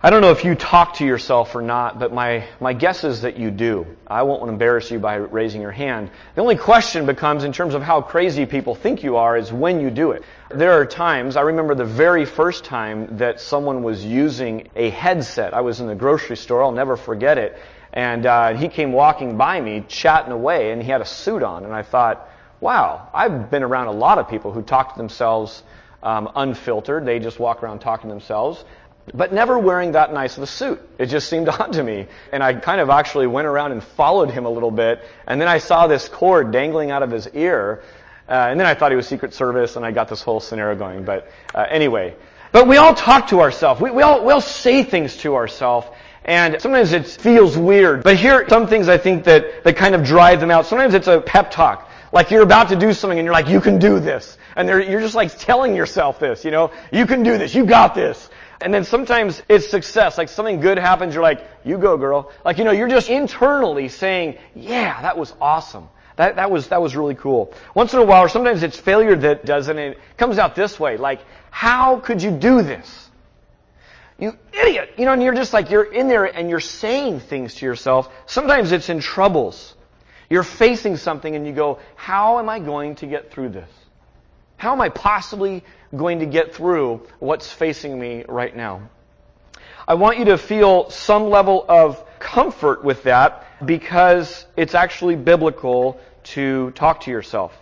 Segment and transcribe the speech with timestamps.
[0.00, 3.22] I don't know if you talk to yourself or not, but my, my guess is
[3.22, 3.84] that you do.
[4.06, 6.12] I won't embarrass you by raising your hand.
[6.36, 9.80] The only question becomes, in terms of how crazy people think you are, is when
[9.80, 10.22] you do it.
[10.54, 15.52] There are times, I remember the very first time that someone was using a headset.
[15.52, 17.58] I was in the grocery store, I'll never forget it.
[17.92, 21.64] And uh, he came walking by me, chatting away, and he had a suit on.
[21.64, 22.28] And I thought,
[22.60, 25.64] wow, I've been around a lot of people who talk to themselves
[26.04, 27.04] um, unfiltered.
[27.04, 28.64] They just walk around talking to themselves
[29.14, 30.80] but never wearing that nice of a suit.
[30.98, 32.06] It just seemed odd to me.
[32.32, 35.02] And I kind of actually went around and followed him a little bit.
[35.26, 37.82] And then I saw this cord dangling out of his ear.
[38.28, 40.76] Uh, and then I thought he was Secret Service, and I got this whole scenario
[40.76, 41.04] going.
[41.04, 42.14] But uh, anyway.
[42.52, 43.80] But we all talk to ourselves.
[43.80, 45.86] We, we, all, we all say things to ourselves.
[46.24, 48.02] And sometimes it feels weird.
[48.02, 50.66] But here are some things I think that, that kind of drive them out.
[50.66, 51.90] Sometimes it's a pep talk.
[52.12, 54.36] Like you're about to do something and you're like, you can do this.
[54.56, 57.94] And you're just like telling yourself this, you know, you can do this, you got
[57.94, 58.28] this.
[58.60, 60.18] And then sometimes it's success.
[60.18, 62.32] Like something good happens, you're like, you go girl.
[62.44, 65.88] Like, you know, you're just internally saying, yeah, that was awesome.
[66.16, 67.54] That, that was, that was really cool.
[67.74, 70.56] Once in a while, or sometimes it's failure that does it, and it comes out
[70.56, 70.96] this way.
[70.96, 73.08] Like, how could you do this?
[74.18, 74.94] You idiot!
[74.98, 78.12] You know, and you're just like, you're in there and you're saying things to yourself.
[78.26, 79.76] Sometimes it's in troubles.
[80.28, 83.70] You're facing something and you go, how am I going to get through this?
[84.58, 85.62] How am I possibly
[85.96, 88.90] going to get through what's facing me right now?
[89.86, 96.00] I want you to feel some level of comfort with that because it's actually biblical
[96.34, 97.56] to talk to yourself.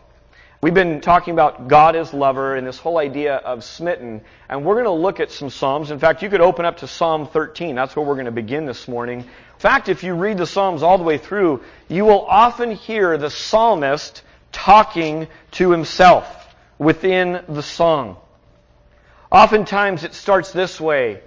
[0.63, 4.83] We've been talking about God as lover and this whole idea of smitten, and we're
[4.83, 5.91] going to look at some Psalms.
[5.91, 7.75] In fact, you could open up to Psalm 13.
[7.75, 9.19] That's where we're going to begin this morning.
[9.19, 13.19] In fact, if you read the Psalms all the way through, you will often hear
[13.19, 16.45] the psalmist talking to himself
[16.79, 18.17] within the song.
[19.31, 21.21] Oftentimes it starts this way.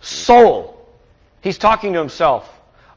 [0.00, 0.78] Soul.
[1.40, 2.48] He's talking to himself.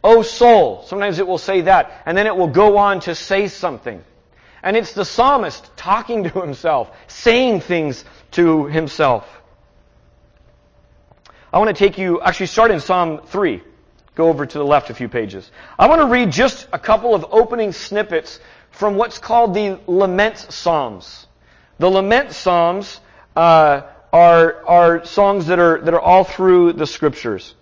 [0.03, 0.83] Oh soul.
[0.85, 2.03] Sometimes it will say that.
[2.05, 4.03] And then it will go on to say something.
[4.61, 9.27] And it's the psalmist talking to himself, saying things to himself.
[11.53, 13.61] I want to take you, actually start in Psalm 3.
[14.15, 15.49] Go over to the left a few pages.
[15.77, 18.39] I want to read just a couple of opening snippets
[18.71, 21.27] from what's called the Lament Psalms.
[21.77, 22.99] The lament psalms
[23.35, 23.81] uh,
[24.13, 27.53] are, are songs that are, that are all through the scriptures.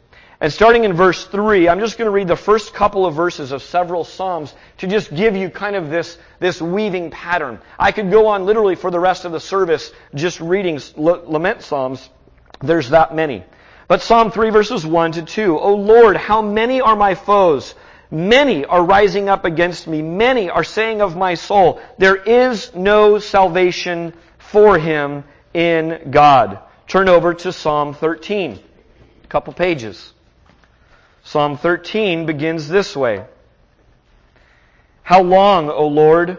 [0.43, 3.53] And starting in verse 3, I'm just going to read the first couple of verses
[3.53, 7.59] of several Psalms to just give you kind of this, this weaving pattern.
[7.79, 12.09] I could go on literally for the rest of the service just reading lament Psalms.
[12.59, 13.45] There's that many.
[13.87, 15.57] But Psalm 3 verses 1 to 2.
[15.57, 17.73] O Lord, how many are my foes?
[18.13, 20.03] Many are rising up against me.
[20.03, 26.59] Many are saying of my soul, there is no salvation for him in God.
[26.87, 28.59] Turn over to Psalm 13.
[29.23, 30.13] A couple pages.
[31.23, 33.25] Psalm 13 begins this way.
[35.01, 36.37] How long, O Lord,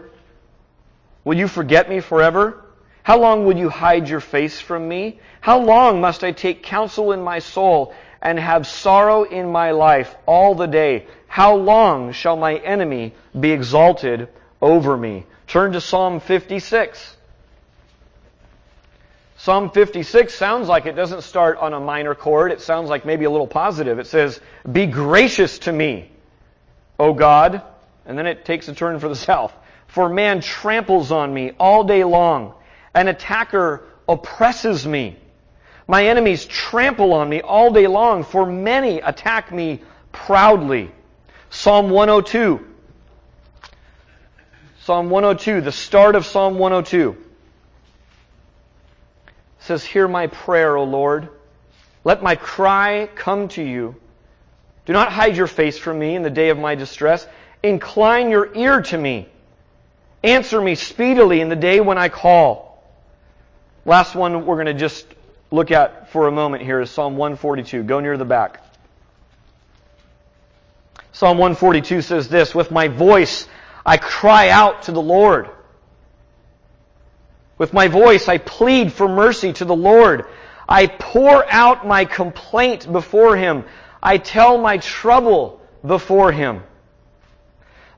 [1.24, 2.62] will you forget me forever?
[3.02, 5.18] How long will you hide your face from me?
[5.40, 7.92] How long must I take counsel in my soul
[8.24, 11.06] and have sorrow in my life all the day?
[11.28, 14.28] How long shall my enemy be exalted
[14.60, 15.26] over me?
[15.46, 17.16] Turn to Psalm 56.
[19.36, 22.50] Psalm 56 sounds like it doesn't start on a minor chord.
[22.50, 23.98] It sounds like maybe a little positive.
[23.98, 24.40] It says,
[24.70, 26.10] Be gracious to me,
[26.98, 27.60] O God.
[28.06, 29.52] And then it takes a turn for the south.
[29.86, 32.54] For man tramples on me all day long.
[32.94, 35.18] An attacker oppresses me.
[35.86, 40.90] My enemies trample on me all day long, for many attack me proudly.
[41.50, 42.66] Psalm 102.
[44.80, 47.16] Psalm 102, the start of Psalm 102
[49.60, 51.28] says, Hear my prayer, O Lord.
[52.04, 53.96] Let my cry come to you.
[54.84, 57.26] Do not hide your face from me in the day of my distress.
[57.62, 59.26] Incline your ear to me.
[60.22, 62.82] Answer me speedily in the day when I call.
[63.86, 65.06] Last one we're going to just
[65.54, 67.84] look at for a moment here is Psalm 142.
[67.84, 68.60] Go near the back.
[71.12, 73.46] Psalm 142 says this, With my voice
[73.86, 75.48] I cry out to the Lord.
[77.56, 80.26] With my voice I plead for mercy to the Lord.
[80.68, 83.64] I pour out my complaint before Him.
[84.02, 86.62] I tell my trouble before Him.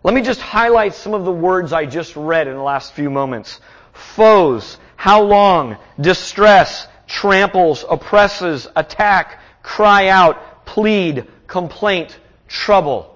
[0.02, 3.08] Let me just highlight some of the words I just read in the last few
[3.08, 3.60] moments.
[3.92, 12.18] Foes, how long, distress, tramples, oppresses, attack, cry out, plead, complaint,
[12.48, 13.12] trouble.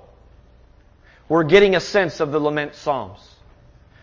[1.28, 3.20] We're getting a sense of the lament psalms.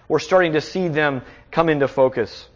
[0.07, 2.47] We're starting to see them come into focus.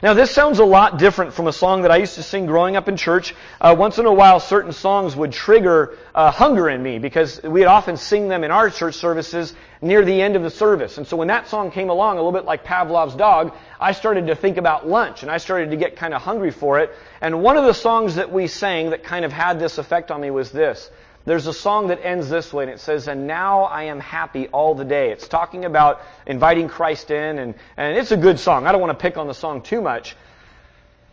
[0.00, 2.76] Now, this sounds a lot different from a song that I used to sing growing
[2.76, 3.34] up in church.
[3.60, 7.64] Uh, once in a while, certain songs would trigger uh, hunger in me because we'd
[7.64, 10.98] often sing them in our church services near the end of the service.
[10.98, 14.28] And so when that song came along, a little bit like Pavlov's dog, I started
[14.28, 16.92] to think about lunch and I started to get kind of hungry for it.
[17.20, 20.20] And one of the songs that we sang that kind of had this effect on
[20.20, 20.90] me was this.
[21.28, 24.48] There's a song that ends this way, and it says, And now I am happy
[24.48, 25.10] all the day.
[25.10, 28.66] It's talking about inviting Christ in, and, and it's a good song.
[28.66, 30.16] I don't want to pick on the song too much.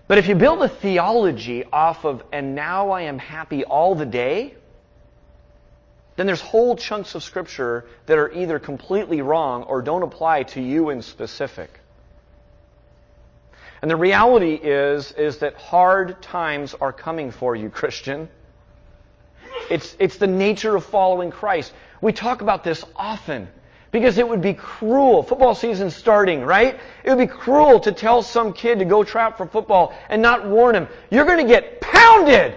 [0.07, 4.05] But if you build a theology off of, And now I am happy all the
[4.05, 4.55] day,
[6.15, 10.61] then there's whole chunks of Scripture that are either completely wrong or don't apply to
[10.61, 11.77] you in specific.
[13.81, 18.29] And the reality is, is that hard times are coming for you, Christian.
[19.69, 21.73] It's, it's the nature of following Christ.
[22.01, 23.47] We talk about this often
[23.91, 25.23] because it would be cruel.
[25.23, 26.79] Football season starting, right?
[27.03, 30.45] It would be cruel to tell some kid to go trap for football and not
[30.45, 30.87] warn him.
[31.09, 32.55] You're going to get pounded.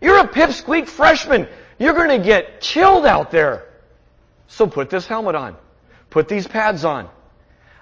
[0.00, 1.46] You're a pipsqueak freshman.
[1.78, 3.66] You're going to get killed out there.
[4.48, 5.56] So put this helmet on.
[6.08, 7.08] Put these pads on.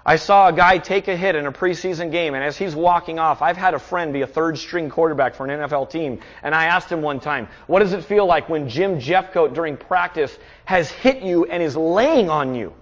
[0.09, 3.19] I saw a guy take a hit in a preseason game, and as he's walking
[3.19, 6.55] off, I've had a friend be a third string quarterback for an NFL team, and
[6.55, 10.35] I asked him one time, what does it feel like when Jim Jeffcoat during practice
[10.65, 12.73] has hit you and is laying on you?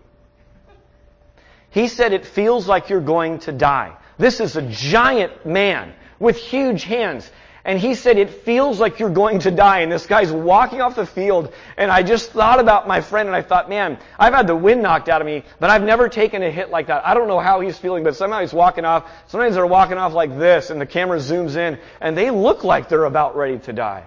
[1.71, 3.97] He said it feels like you're going to die.
[4.19, 7.29] This is a giant man with huge hands.
[7.67, 9.81] And he said, it feels like you're going to die.
[9.81, 11.53] And this guy's walking off the field.
[11.77, 14.85] And I just thought about my friend and I thought, man, I've had the wind
[14.85, 17.05] knocked out of me, but I've never taken a hit like that.
[17.05, 19.11] I don't know how he's feeling, but somehow he's walking off.
[19.27, 22.89] Sometimes they're walking off like this and the camera zooms in and they look like
[22.89, 24.05] they're about ready to die.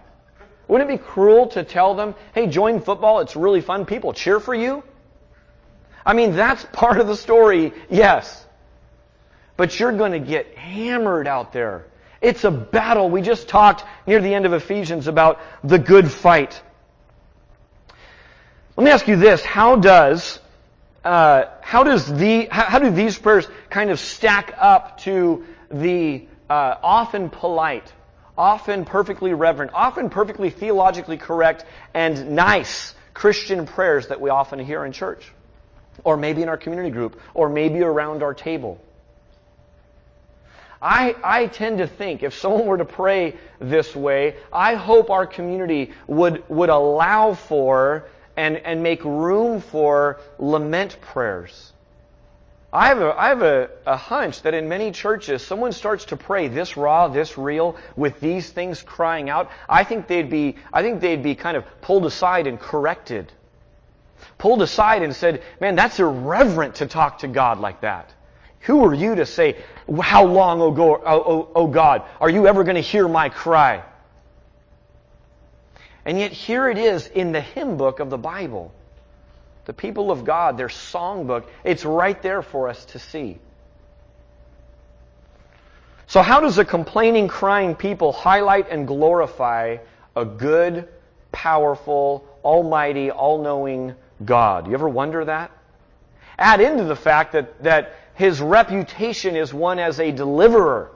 [0.70, 3.20] Wouldn't it be cruel to tell them, hey, join football.
[3.20, 3.86] It's really fun.
[3.86, 4.84] People cheer for you.
[6.06, 8.46] I mean, that's part of the story, yes.
[9.58, 11.88] But you're going to get hammered out there.
[12.22, 13.10] It's a battle.
[13.10, 16.62] We just talked near the end of Ephesians about the good fight.
[18.76, 20.40] Let me ask you this: How does
[21.04, 26.28] uh, how does the how, how, do these prayers kind of stack up to the
[26.50, 27.92] uh, often polite,
[28.38, 34.84] often perfectly reverent, often perfectly theologically correct and nice Christian prayers that we often hear
[34.84, 35.32] in church,
[36.04, 38.82] or maybe in our community group, or maybe around our table?
[40.82, 45.28] I, I tend to think if someone were to pray this way, I hope our
[45.28, 51.74] community would, would allow for and, and make room for lament prayers.
[52.72, 56.18] I have, a, I have a, a hunch that in many churches, someone starts to
[56.18, 59.50] pray this raw, this real, with these things crying out.
[59.68, 63.34] I think they'd be, I think they'd be kind of pulled aside and corrected.
[64.38, 68.14] Pulled aside and said, man, that's irreverent to talk to God like that.
[68.62, 69.58] Who are you to say,
[70.02, 73.84] how long, oh O oh, oh, God, are you ever going to hear my cry?
[76.06, 78.74] And yet here it is in the hymn book of the Bible.
[79.66, 83.38] The people of God, their songbook, it's right there for us to see.
[86.08, 89.78] So how does a complaining, crying people highlight and glorify
[90.16, 90.88] a good,
[91.32, 93.94] powerful, almighty, all-knowing
[94.26, 94.68] God?
[94.68, 95.52] You ever wonder that?
[96.40, 100.92] Add into the fact that, that his reputation is one as a deliverer.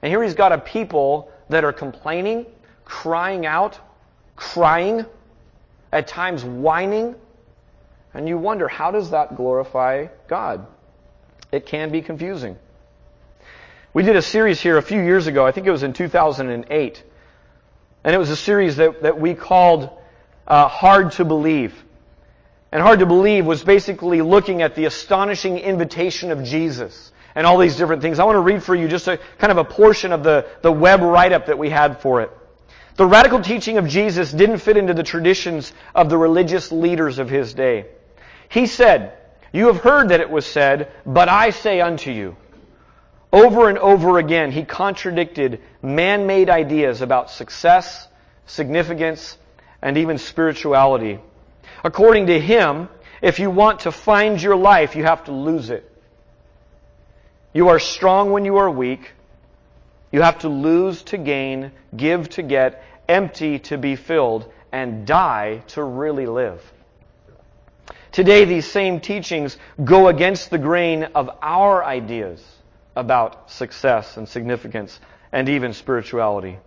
[0.00, 2.46] And here he's got a people that are complaining,
[2.86, 3.78] crying out,
[4.34, 5.04] crying,
[5.92, 7.16] at times whining.
[8.14, 10.66] And you wonder, how does that glorify God?
[11.52, 12.56] It can be confusing.
[13.92, 17.04] We did a series here a few years ago, I think it was in 2008.
[18.04, 19.90] And it was a series that, that we called
[20.46, 21.74] uh, Hard to Believe.
[22.72, 27.58] And hard to believe was basically looking at the astonishing invitation of Jesus and all
[27.58, 28.18] these different things.
[28.18, 30.70] I want to read for you just a kind of a portion of the, the
[30.70, 32.30] web write-up that we had for it.
[32.96, 37.30] The radical teaching of Jesus didn't fit into the traditions of the religious leaders of
[37.30, 37.86] his day.
[38.48, 39.16] He said,
[39.52, 42.36] You have heard that it was said, but I say unto you.
[43.32, 48.08] Over and over again, he contradicted man-made ideas about success,
[48.46, 49.36] significance,
[49.80, 51.20] and even spirituality.
[51.84, 52.88] According to him,
[53.22, 55.90] if you want to find your life, you have to lose it.
[57.52, 59.12] You are strong when you are weak.
[60.12, 65.62] You have to lose to gain, give to get, empty to be filled, and die
[65.68, 66.62] to really live.
[68.12, 72.44] Today, these same teachings go against the grain of our ideas
[72.96, 74.98] about success and significance
[75.32, 76.58] and even spirituality.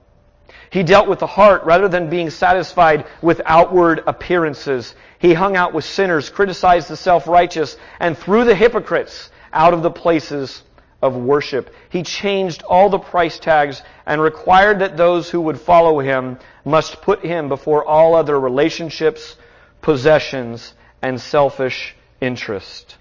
[0.70, 4.96] He dealt with the heart rather than being satisfied with outward appearances.
[5.20, 9.92] He hung out with sinners, criticized the self-righteous, and threw the hypocrites out of the
[9.92, 10.64] places
[11.02, 11.74] of worship.
[11.90, 17.02] He changed all the price tags and required that those who would follow him must
[17.02, 19.36] put him before all other relationships,
[19.82, 22.96] possessions, and selfish interest.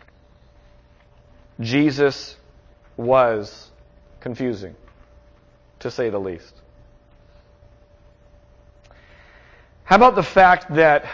[1.61, 2.37] Jesus
[2.97, 3.71] was
[4.21, 4.75] confusing,
[5.79, 6.62] to say the least.
[9.93, 11.05] How about the fact that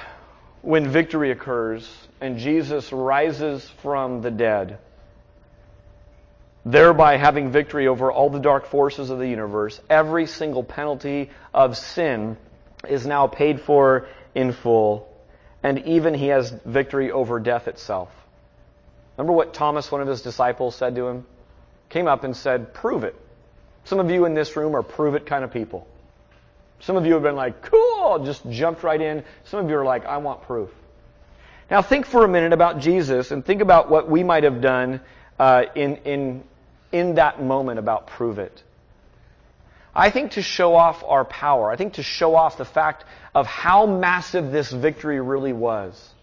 [0.62, 4.78] when victory occurs and Jesus rises from the dead,
[6.64, 11.76] thereby having victory over all the dark forces of the universe, every single penalty of
[11.76, 12.36] sin
[12.88, 14.06] is now paid for
[14.36, 15.12] in full,
[15.64, 18.12] and even he has victory over death itself.
[19.16, 21.26] Remember what Thomas, one of his disciples, said to him?
[21.88, 23.16] Came up and said, Prove it.
[23.86, 25.88] Some of you in this room are prove it kind of people.
[26.80, 29.24] Some of you have been like, cool, just jumped right in.
[29.44, 30.70] Some of you are like, I want proof.
[31.70, 35.00] Now think for a minute about Jesus and think about what we might have done
[35.38, 36.44] uh, in, in,
[36.92, 38.62] in that moment about prove it.
[39.94, 43.04] I think to show off our power, I think to show off the fact
[43.34, 46.14] of how massive this victory really was.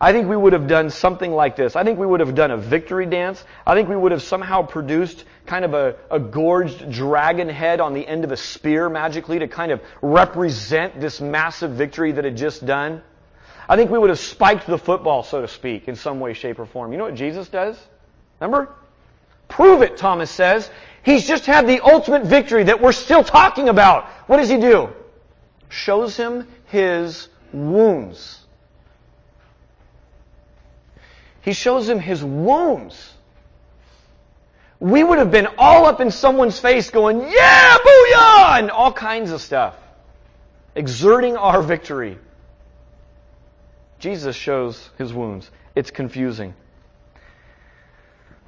[0.00, 1.74] I think we would have done something like this.
[1.74, 3.44] I think we would have done a victory dance.
[3.66, 7.94] I think we would have somehow produced kind of a, a gorged dragon head on
[7.94, 12.36] the end of a spear magically to kind of represent this massive victory that had
[12.36, 13.02] just done.
[13.68, 16.60] I think we would have spiked the football, so to speak, in some way, shape,
[16.60, 16.92] or form.
[16.92, 17.76] You know what Jesus does?
[18.40, 18.72] Remember?
[19.48, 20.70] Prove it, Thomas says.
[21.02, 24.06] He's just had the ultimate victory that we're still talking about.
[24.26, 24.90] What does he do?
[25.68, 28.37] Shows him his wounds.
[31.48, 33.14] He shows him his wounds.
[34.78, 39.30] We would have been all up in someone's face going, yeah, booyah, and all kinds
[39.30, 39.74] of stuff.
[40.74, 42.18] Exerting our victory.
[43.98, 45.50] Jesus shows his wounds.
[45.74, 46.52] It's confusing.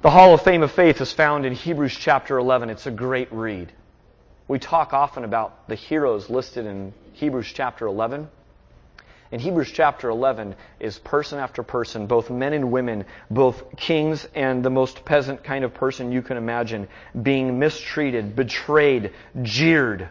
[0.03, 2.69] The Hall of Fame of Faith is found in Hebrews chapter 11.
[2.69, 3.71] It's a great read.
[4.47, 8.29] We talk often about the heroes listed in Hebrews chapter 11.
[9.31, 14.61] In Hebrews chapter 11 is person after person, both men and women, both kings and
[14.61, 16.89] the most peasant kind of person you can imagine,
[17.21, 20.09] being mistreated, betrayed, jeered,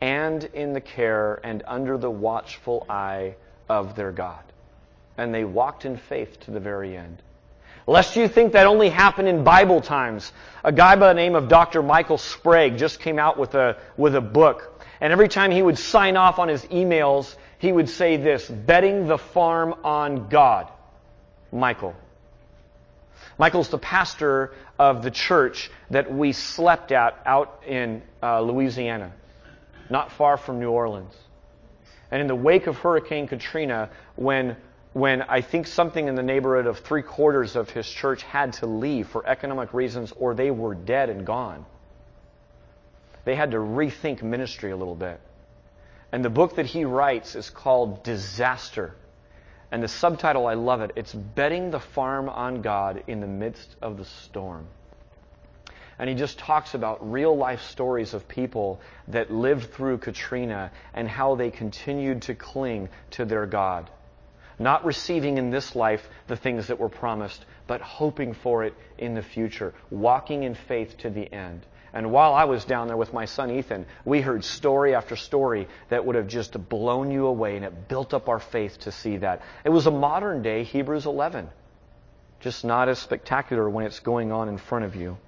[0.00, 3.34] and in the care and under the watchful eye
[3.68, 4.42] of their God.
[5.18, 7.20] And they walked in faith to the very end.
[7.86, 10.32] Lest you think that only happened in Bible times,
[10.64, 11.82] a guy by the name of Dr.
[11.82, 15.78] Michael Sprague just came out with a, with a book and every time he would
[15.78, 20.68] sign off on his emails, he would say this, betting the farm on God.
[21.52, 21.94] Michael.
[23.38, 29.12] Michael's the pastor of the church that we slept at out in uh, Louisiana,
[29.88, 31.14] not far from New Orleans.
[32.10, 34.56] And in the wake of Hurricane Katrina, when
[34.94, 38.66] when I think something in the neighborhood of three quarters of his church had to
[38.66, 41.66] leave for economic reasons or they were dead and gone
[43.28, 45.20] they had to rethink ministry a little bit.
[46.12, 48.94] And the book that he writes is called Disaster.
[49.70, 50.92] And the subtitle, I love it.
[50.96, 54.66] It's Betting the Farm on God in the Midst of the Storm.
[55.98, 61.06] And he just talks about real life stories of people that lived through Katrina and
[61.06, 63.90] how they continued to cling to their God.
[64.58, 69.12] Not receiving in this life the things that were promised, but hoping for it in
[69.12, 71.66] the future, walking in faith to the end.
[71.98, 75.66] And while I was down there with my son Ethan, we heard story after story
[75.88, 79.16] that would have just blown you away, and it built up our faith to see
[79.16, 79.42] that.
[79.64, 81.48] It was a modern day Hebrews 11,
[82.38, 85.18] just not as spectacular when it's going on in front of you.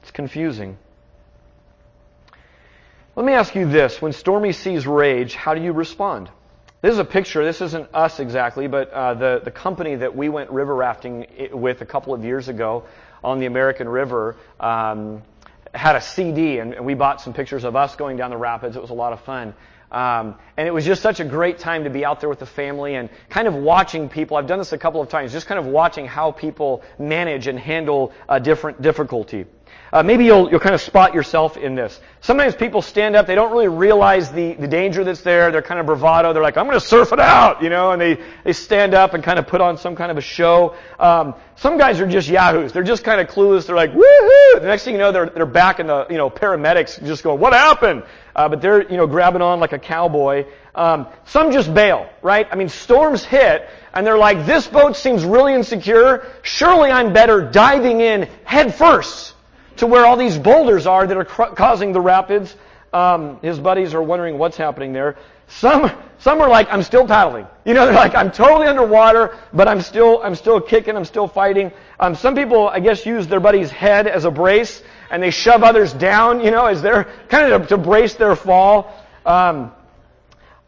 [0.00, 0.78] It's confusing.
[3.14, 6.30] Let me ask you this when stormy seas rage, how do you respond?
[6.84, 7.42] This is a picture.
[7.42, 11.80] This isn't us exactly, but uh, the, the company that we went river rafting with
[11.80, 12.84] a couple of years ago
[13.22, 15.22] on the American River um,
[15.72, 18.76] had a CD, and, we bought some pictures of us going down the rapids.
[18.76, 19.54] It was a lot of fun.
[19.90, 22.46] Um, and it was just such a great time to be out there with the
[22.46, 24.36] family and kind of watching people.
[24.36, 27.58] I've done this a couple of times, just kind of watching how people manage and
[27.58, 29.46] handle a different difficulty.
[29.94, 32.00] Uh, maybe you'll, you'll kind of spot yourself in this.
[32.20, 35.78] Sometimes people stand up, they don't really realize the, the danger that's there, they're kind
[35.78, 38.54] of bravado, they're like, I'm going to surf it out, you know, and they, they
[38.54, 40.74] stand up and kind of put on some kind of a show.
[40.98, 42.72] Um, some guys are just yahoos.
[42.72, 43.68] They're just kind of clueless.
[43.68, 44.60] They're like, woohoo!
[44.60, 47.38] The next thing you know, they're, they're back in the, you know, paramedics just going,
[47.38, 48.02] what happened?
[48.34, 50.44] Uh, but they're, you know, grabbing on like a cowboy.
[50.74, 52.48] Um, some just bail, right?
[52.50, 56.26] I mean, storms hit, and they're like, this boat seems really insecure.
[56.42, 59.33] Surely I'm better diving in head first
[59.76, 62.54] to where all these boulders are that are cr- causing the rapids.
[62.92, 65.16] Um, his buddies are wondering what's happening there.
[65.48, 67.46] Some, some are like, I'm still paddling.
[67.64, 71.28] You know, they're like, I'm totally underwater, but I'm still, I'm still kicking, I'm still
[71.28, 71.72] fighting.
[71.98, 75.62] Um, some people, I guess, use their buddy's head as a brace, and they shove
[75.62, 78.92] others down, you know, as they're kind of to, to brace their fall.
[79.26, 79.72] Um,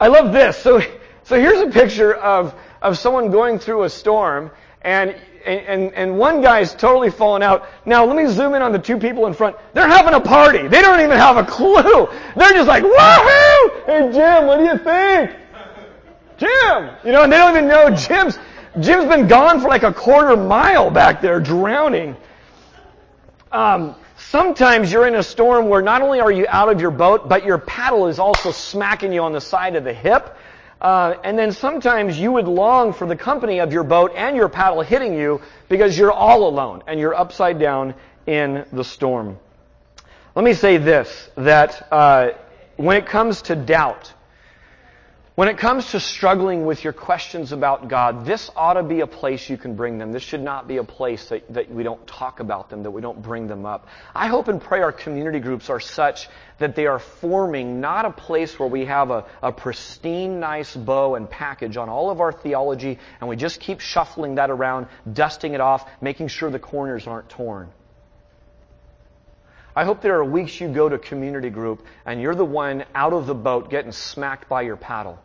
[0.01, 0.59] I love this.
[0.59, 0.81] So,
[1.25, 4.51] so here's a picture of, of someone going through a storm,
[4.83, 5.17] and
[5.47, 7.69] and, and one guy's totally fallen out.
[7.85, 9.57] Now let me zoom in on the two people in front.
[9.75, 10.67] They're having a party.
[10.69, 12.09] They don't even have a clue.
[12.37, 13.87] They're just like, woohoo!
[13.87, 15.31] Hey Jim, what do you think?
[16.39, 16.91] Jim!
[17.05, 18.39] You know, and they don't even know Jim's,
[18.81, 22.17] Jim's been gone for like a quarter mile back there drowning.
[23.51, 27.29] Um, sometimes you're in a storm where not only are you out of your boat,
[27.29, 30.37] but your paddle is also smacking you on the side of the hip.
[30.81, 34.49] Uh, and then sometimes you would long for the company of your boat and your
[34.49, 37.95] paddle hitting you because you're all alone and you're upside down
[38.27, 39.39] in the storm.
[40.35, 42.31] Let me say this, that uh,
[42.77, 44.13] when it comes to doubt,
[45.37, 49.07] when it comes to struggling with your questions about God, this ought to be a
[49.07, 50.11] place you can bring them.
[50.11, 53.03] This should not be a place that, that we don't talk about them, that we
[53.03, 53.87] don't bring them up.
[54.15, 58.11] I hope and pray our community groups are such that they are forming not a
[58.13, 62.33] place where we have a, a pristine, nice bow and package on all of our
[62.33, 67.07] theology and we just keep shuffling that around, dusting it off, making sure the corners
[67.07, 67.69] aren't torn.
[69.77, 73.13] I hope there are weeks you go to community group and you're the one out
[73.13, 75.19] of the boat getting smacked by your paddle.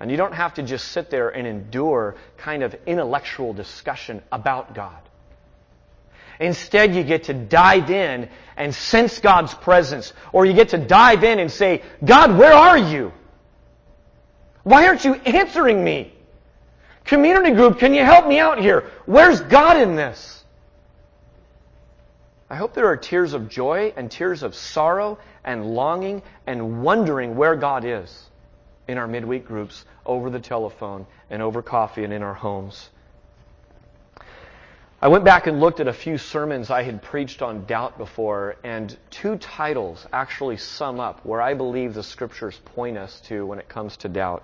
[0.00, 4.74] And you don't have to just sit there and endure kind of intellectual discussion about
[4.74, 4.98] God.
[6.38, 10.12] Instead, you get to dive in and sense God's presence.
[10.32, 13.12] Or you get to dive in and say, God, where are you?
[14.62, 16.12] Why aren't you answering me?
[17.04, 18.88] Community group, can you help me out here?
[19.06, 20.44] Where's God in this?
[22.48, 27.34] I hope there are tears of joy and tears of sorrow and longing and wondering
[27.34, 28.27] where God is
[28.88, 32.90] in our midweek groups over the telephone and over coffee and in our homes.
[35.00, 38.56] I went back and looked at a few sermons I had preached on doubt before,
[38.64, 43.60] and two titles actually sum up where I believe the scriptures point us to when
[43.60, 44.42] it comes to doubt.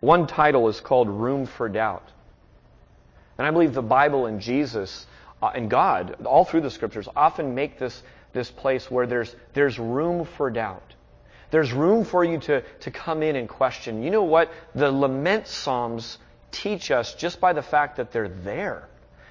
[0.00, 2.06] One title is called Room for Doubt.
[3.38, 5.06] And I believe the Bible and Jesus
[5.40, 8.02] uh, and God, all through the scriptures, often make this,
[8.34, 10.94] this place where there's, there's room for doubt.
[11.50, 14.02] There's room for you to, to come in and question.
[14.02, 14.50] You know what?
[14.74, 16.18] The lament psalms
[16.50, 18.88] teach us just by the fact that they're there.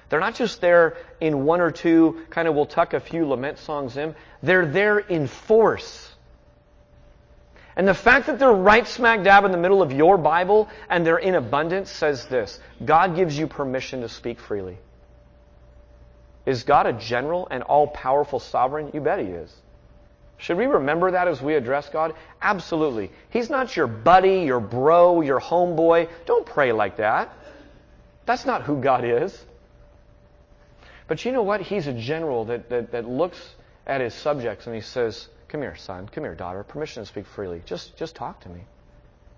[0.08, 3.58] They're not just there in one or two, kind of we'll tuck a few lament
[3.58, 4.14] songs in.
[4.42, 6.12] They're there in force.
[7.76, 11.06] And the fact that they're right smack dab in the middle of your Bible and
[11.06, 14.78] they're in abundance says this God gives you permission to speak freely.
[16.46, 18.92] Is God a general and all powerful sovereign?
[18.94, 19.52] You bet He is.
[20.38, 22.14] Should we remember that as we address God?
[22.42, 23.10] Absolutely.
[23.30, 26.08] He's not your buddy, your bro, your homeboy.
[26.26, 27.32] Don't pray like that.
[28.26, 29.44] That's not who God is.
[31.08, 31.60] But you know what?
[31.60, 33.38] He's a general that, that, that looks
[33.86, 36.08] at his subjects and he says, Come here, son.
[36.08, 36.64] Come here, daughter.
[36.64, 37.62] Permission to speak freely.
[37.64, 38.60] Just, just talk to me.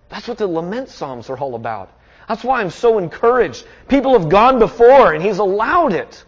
[0.09, 1.93] That's what the lament psalms are all about.
[2.29, 3.67] That's why I'm so encouraged.
[3.89, 6.25] People have gone before and he's allowed it.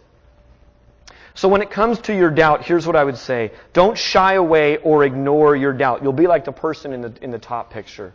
[1.33, 3.51] So when it comes to your doubt, here's what I would say.
[3.73, 6.03] Don't shy away or ignore your doubt.
[6.03, 8.13] You'll be like the person in the, in the top picture.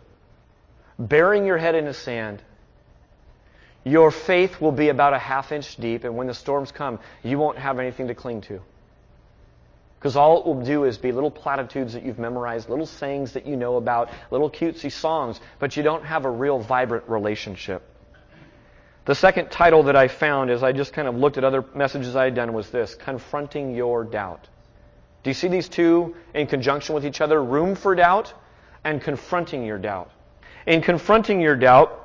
[0.99, 2.41] Burying your head in the sand.
[3.83, 7.39] Your faith will be about a half inch deep, and when the storms come, you
[7.39, 8.59] won't have anything to cling to.
[9.97, 13.47] Because all it will do is be little platitudes that you've memorized, little sayings that
[13.47, 17.81] you know about, little cutesy songs, but you don't have a real vibrant relationship.
[19.07, 22.17] The second title that I found as I just kind of looked at other messages
[22.17, 24.49] I had done was this Confronting Your Doubt.
[25.23, 27.41] Do you see these two in conjunction with each other?
[27.41, 28.33] Room for doubt
[28.83, 30.11] and confronting your doubt.
[30.65, 32.03] In confronting your doubt,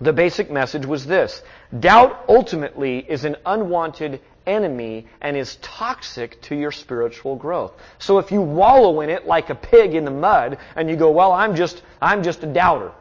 [0.00, 1.42] the basic message was this
[1.80, 7.72] Doubt ultimately is an unwanted enemy and is toxic to your spiritual growth.
[7.98, 11.10] So if you wallow in it like a pig in the mud and you go,
[11.10, 12.92] well, I'm just, I'm just a doubter.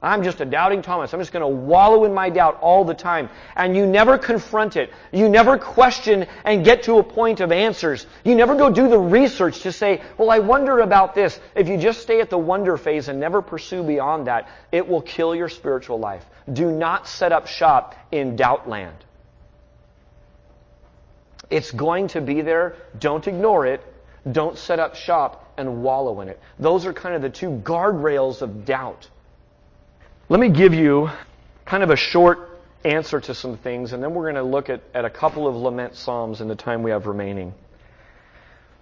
[0.00, 1.12] I'm just a doubting Thomas.
[1.12, 3.28] I'm just going to wallow in my doubt all the time.
[3.56, 4.92] And you never confront it.
[5.12, 8.06] You never question and get to a point of answers.
[8.24, 11.40] You never go do the research to say, well, I wonder about this.
[11.56, 15.02] If you just stay at the wonder phase and never pursue beyond that, it will
[15.02, 16.24] kill your spiritual life.
[16.52, 18.96] Do not set up shop in doubt land.
[21.50, 22.76] It's going to be there.
[22.98, 23.82] Don't ignore it.
[24.30, 26.40] Don't set up shop and wallow in it.
[26.58, 29.08] Those are kind of the two guardrails of doubt.
[30.30, 31.10] Let me give you
[31.64, 34.82] kind of a short answer to some things, and then we're going to look at,
[34.92, 37.54] at a couple of lament psalms in the time we have remaining.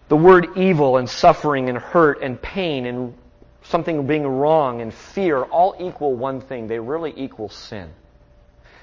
[0.08, 3.14] The word evil and suffering and hurt and pain and
[3.62, 6.66] something being wrong and fear all equal one thing.
[6.66, 7.90] They really equal sin.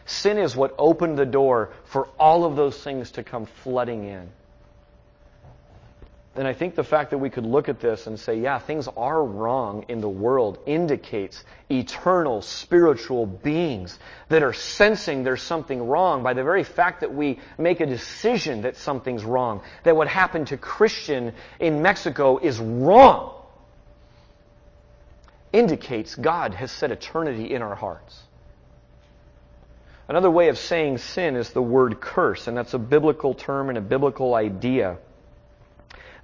[0.06, 4.30] Sin is what opened the door for all of those things to come flooding in.
[6.36, 8.88] And I think the fact that we could look at this and say, yeah, things
[8.98, 16.24] are wrong in the world indicates eternal spiritual beings that are sensing there's something wrong
[16.24, 19.62] by the very fact that we make a decision that something's wrong.
[19.84, 23.36] That what happened to Christian in Mexico is wrong.
[25.52, 28.20] Indicates God has set eternity in our hearts.
[30.08, 33.78] Another way of saying sin is the word curse, and that's a biblical term and
[33.78, 34.98] a biblical idea.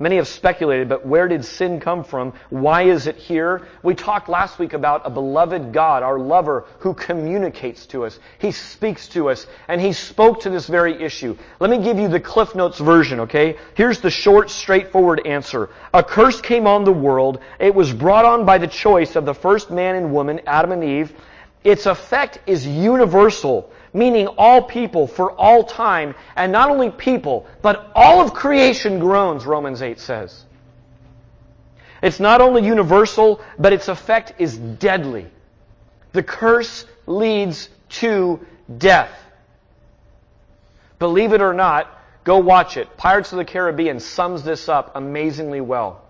[0.01, 2.31] Many have speculated, but where did sin come from?
[2.49, 3.67] Why is it here?
[3.83, 8.17] We talked last week about a beloved God, our lover, who communicates to us.
[8.38, 11.38] He speaks to us, and He spoke to this very issue.
[11.59, 13.57] Let me give you the Cliff Notes version, okay?
[13.75, 15.69] Here's the short, straightforward answer.
[15.93, 17.41] A curse came on the world.
[17.59, 20.83] It was brought on by the choice of the first man and woman, Adam and
[20.83, 21.13] Eve.
[21.65, 27.91] Its effect is universal meaning all people for all time, and not only people, but
[27.95, 30.45] all of creation groans, Romans 8 says.
[32.02, 35.28] It's not only universal, but its effect is deadly.
[36.13, 38.45] The curse leads to
[38.78, 39.12] death.
[40.97, 41.88] Believe it or not,
[42.23, 42.97] go watch it.
[42.97, 46.02] Pirates of the Caribbean sums this up amazingly well.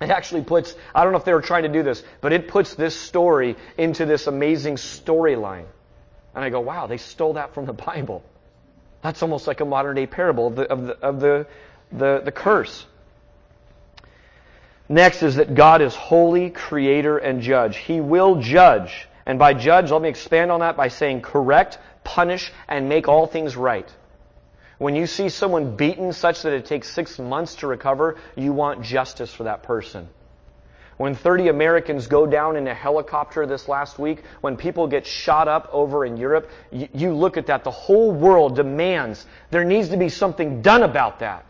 [0.00, 2.48] It actually puts, I don't know if they were trying to do this, but it
[2.48, 5.66] puts this story into this amazing storyline.
[6.34, 8.24] And I go, wow, they stole that from the Bible.
[9.02, 11.46] That's almost like a modern day parable of the, of the, of the,
[11.90, 12.86] the, the curse.
[14.88, 17.78] Next is that God is holy, creator, and judge.
[17.78, 19.08] He will judge.
[19.26, 23.26] And by judge, let me expand on that by saying correct, punish, and make all
[23.26, 23.88] things right.
[24.78, 28.82] When you see someone beaten such that it takes six months to recover, you want
[28.82, 30.08] justice for that person.
[31.02, 35.48] When 30 Americans go down in a helicopter this last week, when people get shot
[35.48, 37.64] up over in Europe, you, you look at that.
[37.64, 41.44] The whole world demands there needs to be something done about that.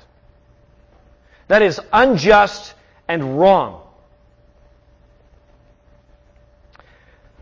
[1.49, 2.73] That is unjust
[3.07, 3.83] and wrong.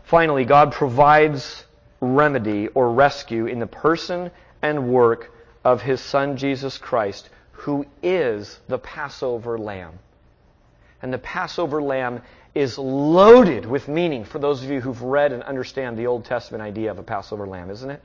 [0.03, 1.63] Finally, God provides
[2.01, 5.31] remedy or rescue in the person and work
[5.63, 9.97] of His Son Jesus Christ, who is the Passover Lamb.
[11.01, 12.21] And the Passover lamb
[12.53, 16.61] is loaded with meaning for those of you who've read and understand the Old Testament
[16.61, 18.01] idea of a Passover lamb, isn't it?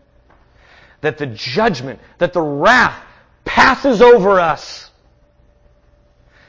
[1.00, 3.02] That the judgment, that the wrath
[3.44, 4.90] passes over us.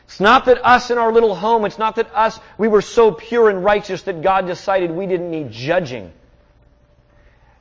[0.05, 3.12] It's not that us in our little home, it's not that us, we were so
[3.12, 6.13] pure and righteous that God decided we didn't need judging.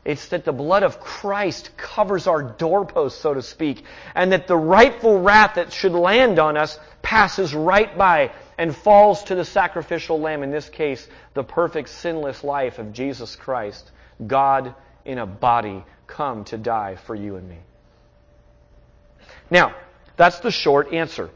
[0.07, 3.83] It's that the blood of Christ covers our doorposts, so to speak,
[4.15, 9.25] and that the rightful wrath that should land on us passes right by and falls
[9.25, 13.91] to the sacrificial lamb, in this case, the perfect sinless life of Jesus Christ,
[14.25, 17.59] God in a body, come to die for you and me.
[19.51, 19.75] Now,
[20.17, 21.31] that's the short answer.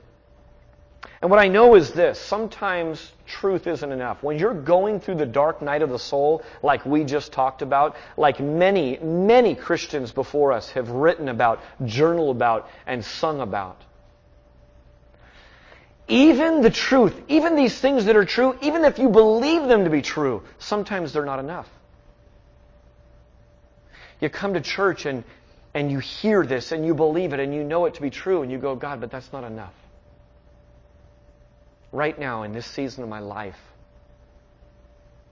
[1.22, 4.22] And what I know is this sometimes truth isn't enough.
[4.22, 7.96] When you're going through the dark night of the soul, like we just talked about,
[8.16, 13.82] like many, many Christians before us have written about, journal about, and sung about,
[16.08, 19.90] even the truth, even these things that are true, even if you believe them to
[19.90, 21.68] be true, sometimes they're not enough.
[24.20, 25.22] You come to church and,
[25.72, 28.42] and you hear this and you believe it and you know it to be true
[28.42, 29.72] and you go, God, but that's not enough.
[31.92, 33.58] Right now, in this season of my life,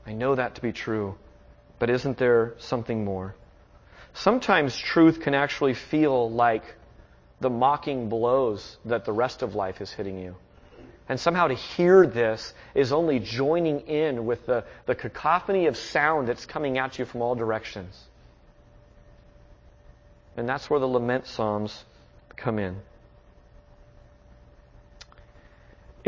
[0.07, 1.17] I know that to be true,
[1.79, 3.35] but isn't there something more?
[4.15, 6.65] Sometimes truth can actually feel like
[7.41, 10.35] the mocking blows that the rest of life is hitting you.
[11.09, 16.29] And somehow to hear this is only joining in with the, the cacophony of sound
[16.29, 17.99] that's coming at you from all directions.
[20.37, 21.85] And that's where the lament psalms
[22.37, 22.81] come in.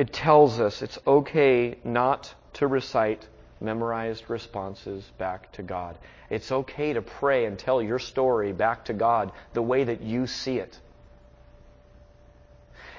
[0.01, 3.29] It tells us it's okay not to recite
[3.61, 5.99] memorized responses back to God.
[6.31, 10.27] It's okay to pray and tell your story back to God the way that you
[10.27, 10.81] see it.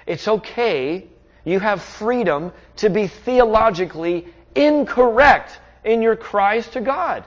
[0.05, 1.07] It's okay
[1.43, 7.25] you have freedom to be theologically incorrect in your cries to God.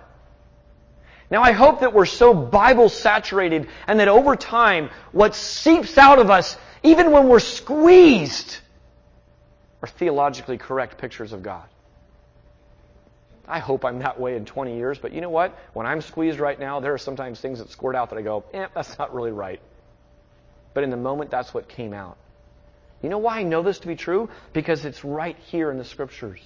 [1.32, 6.20] Now, I hope that we're so Bible saturated and that over time, what seeps out
[6.20, 8.60] of us, even when we're squeezed,
[9.86, 11.64] theologically correct pictures of God.
[13.46, 15.56] I hope I'm that way in 20 years, but you know what?
[15.74, 18.44] When I'm squeezed right now, there are sometimes things that squirt out that I go,
[18.54, 19.60] eh, that's not really right.
[20.72, 22.16] But in the moment, that's what came out.
[23.02, 24.30] You know why I know this to be true?
[24.54, 26.40] Because it's right here in the scriptures.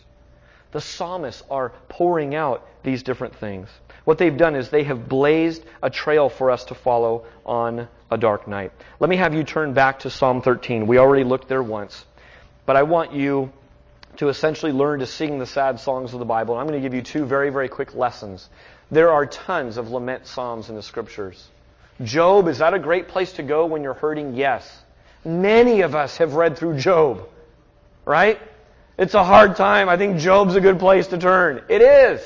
[0.72, 3.68] The psalmists are pouring out these different things.
[4.04, 8.18] What they've done is they have blazed a trail for us to follow on a
[8.18, 8.72] dark night.
[9.00, 10.86] Let me have you turn back to Psalm 13.
[10.86, 12.04] We already looked there once.
[12.68, 13.50] But I want you
[14.18, 16.52] to essentially learn to sing the sad songs of the Bible.
[16.52, 18.46] And I'm going to give you two very, very quick lessons.
[18.90, 21.48] There are tons of lament psalms in the scriptures.
[22.04, 24.34] Job, is that a great place to go when you're hurting?
[24.34, 24.70] Yes.
[25.24, 27.26] Many of us have read through Job,
[28.04, 28.38] right?
[28.98, 29.88] It's a hard time.
[29.88, 31.62] I think Job's a good place to turn.
[31.70, 32.20] It is.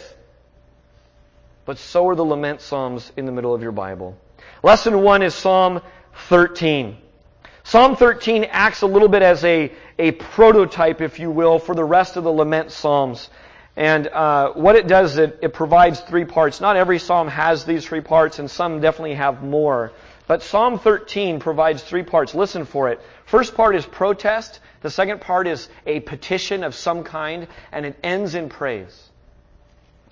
[1.66, 4.18] But so are the lament psalms in the middle of your Bible.
[4.64, 5.82] Lesson one is Psalm
[6.28, 6.96] 13.
[7.72, 11.82] Psalm 13 acts a little bit as a, a prototype, if you will, for the
[11.82, 13.30] rest of the lament psalms.
[13.76, 16.60] And uh, what it does, it, it provides three parts.
[16.60, 19.90] Not every psalm has these three parts, and some definitely have more.
[20.26, 22.34] But Psalm 13 provides three parts.
[22.34, 23.00] Listen for it.
[23.24, 24.60] First part is protest.
[24.82, 29.08] The second part is a petition of some kind, and it ends in praise.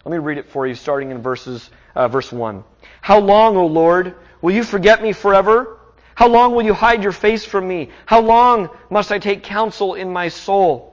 [0.07, 2.65] Let me read it for you, starting in verses, uh, verse 1.
[3.03, 5.77] How long, O Lord, will you forget me forever?
[6.21, 7.89] How long will you hide your face from me?
[8.05, 10.91] How long must I take counsel in my soul?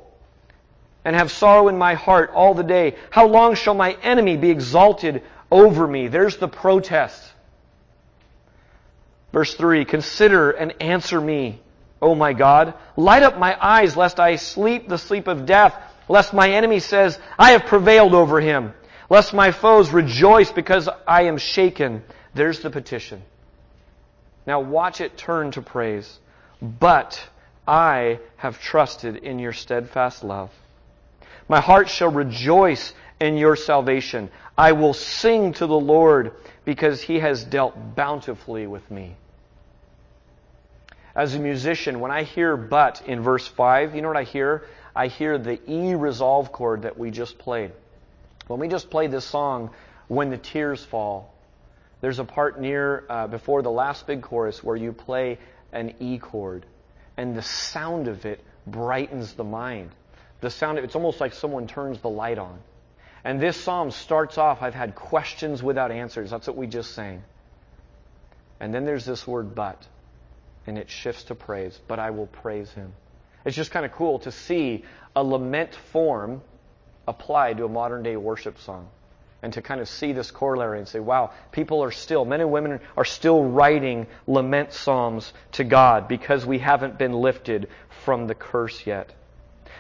[1.08, 2.96] and have sorrow in my heart all the day.
[3.10, 6.10] How long shall my enemy be exalted over me?
[6.10, 7.24] There's the protest.
[9.32, 11.62] Verse 3 Consider and answer me,
[12.02, 12.74] O my God.
[12.98, 15.74] Light up my eyes, lest I sleep the sleep of death,
[16.10, 18.74] lest my enemy says, I have prevailed over him,
[19.10, 22.04] lest my foes rejoice because I am shaken.
[22.34, 23.22] There's the petition.
[24.48, 26.20] Now watch it turn to praise.
[26.62, 27.22] But
[27.68, 30.50] I have trusted in your steadfast love.
[31.50, 34.30] My heart shall rejoice in your salvation.
[34.58, 36.32] I will sing to the Lord
[36.66, 39.16] because he has dealt bountifully with me.
[41.16, 44.66] As a musician, when I hear but in verse 5, you know what I hear?
[44.96, 47.72] I hear the E resolve chord that we just played.
[48.48, 49.72] When we just played this song,
[50.08, 51.34] When the Tears Fall,
[52.02, 55.40] there's a part near uh, before the last big chorus where you play
[55.72, 56.66] an E chord,
[57.18, 59.92] and the sound of it brightens the mind
[60.42, 62.60] the sound, it's almost like someone turns the light on.
[63.24, 66.30] And this psalm starts off, I've had questions without answers.
[66.30, 67.24] That's what we just sang.
[68.60, 69.86] And then there's this word but,
[70.66, 71.80] and it shifts to praise.
[71.88, 72.94] But I will praise him.
[73.46, 74.84] It's just kind of cool to see
[75.16, 76.42] a lament form
[77.08, 78.88] applied to a modern day worship song.
[79.48, 82.52] And to kind of see this corollary and say, wow, people are still, men and
[82.52, 87.70] women are still writing lament psalms to God because we haven't been lifted
[88.04, 89.14] from the curse yet.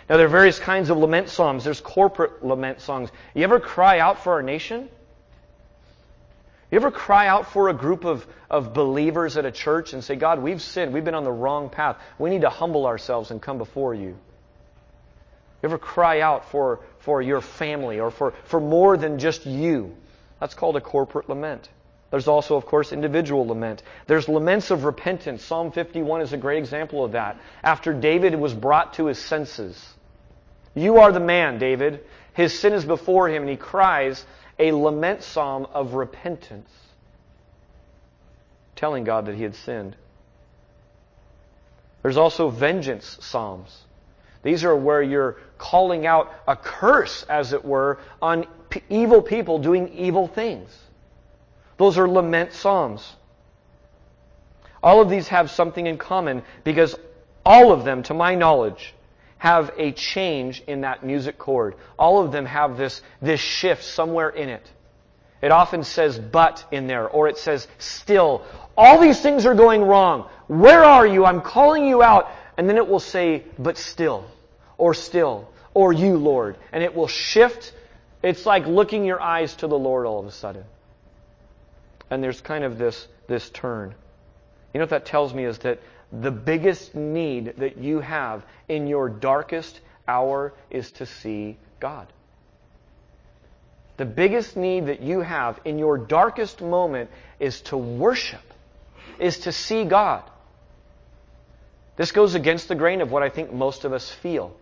[0.10, 1.66] Now, there are various kinds of lament psalms.
[1.66, 3.10] There's corporate lament songs.
[3.36, 4.88] You ever cry out for our nation?
[6.72, 10.16] You ever cry out for a group of, of believers at a church and say,
[10.16, 10.94] God, we've sinned.
[10.94, 11.98] We've been on the wrong path.
[12.18, 14.18] We need to humble ourselves and come before you.
[15.62, 19.96] You ever cry out for, for your family or for, for more than just you?
[20.40, 21.70] That's called a corporate lament.
[22.12, 23.84] There's also, of course, individual lament.
[24.06, 25.44] There's laments of repentance.
[25.44, 27.40] Psalm 51 is a great example of that.
[27.64, 29.84] After David was brought to his senses,
[30.74, 32.06] you are the man, David.
[32.34, 34.24] His sin is before him, and he cries
[34.60, 36.70] a lament psalm of repentance,
[38.76, 39.96] telling God that he had sinned.
[42.04, 43.84] There's also vengeance psalms.
[44.44, 49.60] These are where you're calling out a curse, as it were, on p- evil people
[49.60, 50.76] doing evil things.
[51.78, 53.16] Those are lament psalms.
[54.82, 56.96] All of these have something in common because
[57.46, 58.94] all of them, to my knowledge,
[59.38, 61.76] have a change in that music chord.
[61.98, 64.72] All of them have this, this shift somewhere in it.
[65.42, 68.44] It often says but in there, or it says still.
[68.76, 70.30] All these things are going wrong.
[70.48, 71.26] Where are you?
[71.26, 72.32] I'm calling you out.
[72.58, 74.26] And then it will say, but still,
[74.78, 76.58] or still, or you, Lord.
[76.72, 77.72] And it will shift.
[78.24, 80.66] It's like looking your eyes to the Lord all of a sudden.
[82.10, 83.94] And there's kind of this, this turn.
[84.74, 85.80] You know what that tells me is that
[86.12, 92.08] the biggest need that you have in your darkest hour is to see God.
[93.98, 98.42] The biggest need that you have in your darkest moment is to worship,
[99.20, 100.24] is to see God.
[101.98, 104.56] This goes against the grain of what I think most of us feel.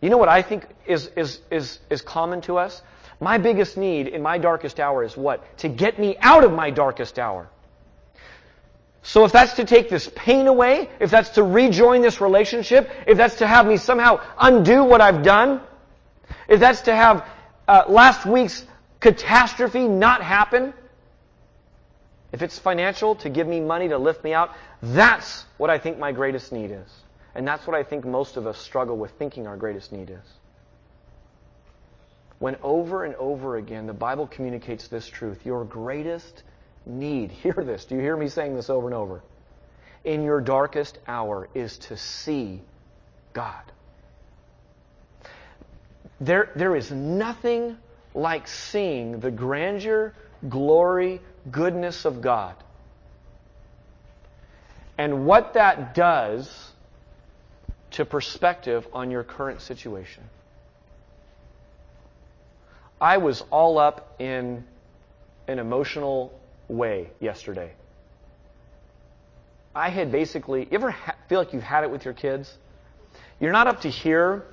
[0.00, 2.82] You know what I think is, is, is, is common to us?
[3.20, 5.58] My biggest need in my darkest hour is what?
[5.58, 7.48] To get me out of my darkest hour.
[9.02, 13.16] So if that's to take this pain away, if that's to rejoin this relationship, if
[13.16, 15.62] that's to have me somehow undo what I've done,
[16.48, 17.26] if that's to have
[17.66, 18.64] uh, last week's
[19.00, 20.74] catastrophe not happen,
[22.36, 24.50] if it's financial to give me money to lift me out,
[24.82, 26.92] that's what I think my greatest need is.
[27.34, 30.34] And that's what I think most of us struggle with thinking our greatest need is.
[32.38, 35.46] when over and over again the Bible communicates this truth.
[35.46, 36.42] Your greatest
[36.84, 39.22] need, hear this, do you hear me saying this over and over?
[40.04, 42.60] In your darkest hour is to see
[43.32, 43.62] God.
[46.20, 47.78] There, there is nothing
[48.14, 50.12] like seeing the grandeur,
[50.50, 52.54] glory, goodness of God.
[54.98, 56.72] And what that does
[57.92, 60.22] to perspective on your current situation.
[63.00, 64.64] I was all up in
[65.48, 67.72] an emotional way yesterday.
[69.74, 72.56] I had basically, you ever ha- feel like you've had it with your kids?
[73.40, 74.44] You're not up to here.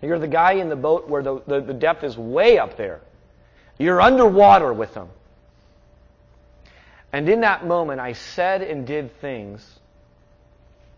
[0.00, 3.00] You're the guy in the boat where the, the, the depth is way up there.
[3.78, 5.08] You're underwater with them.
[7.12, 9.80] And in that moment, I said and did things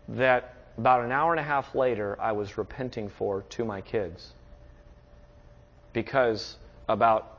[0.07, 4.33] that about an hour and a half later I was repenting for to my kids.
[5.93, 7.37] Because about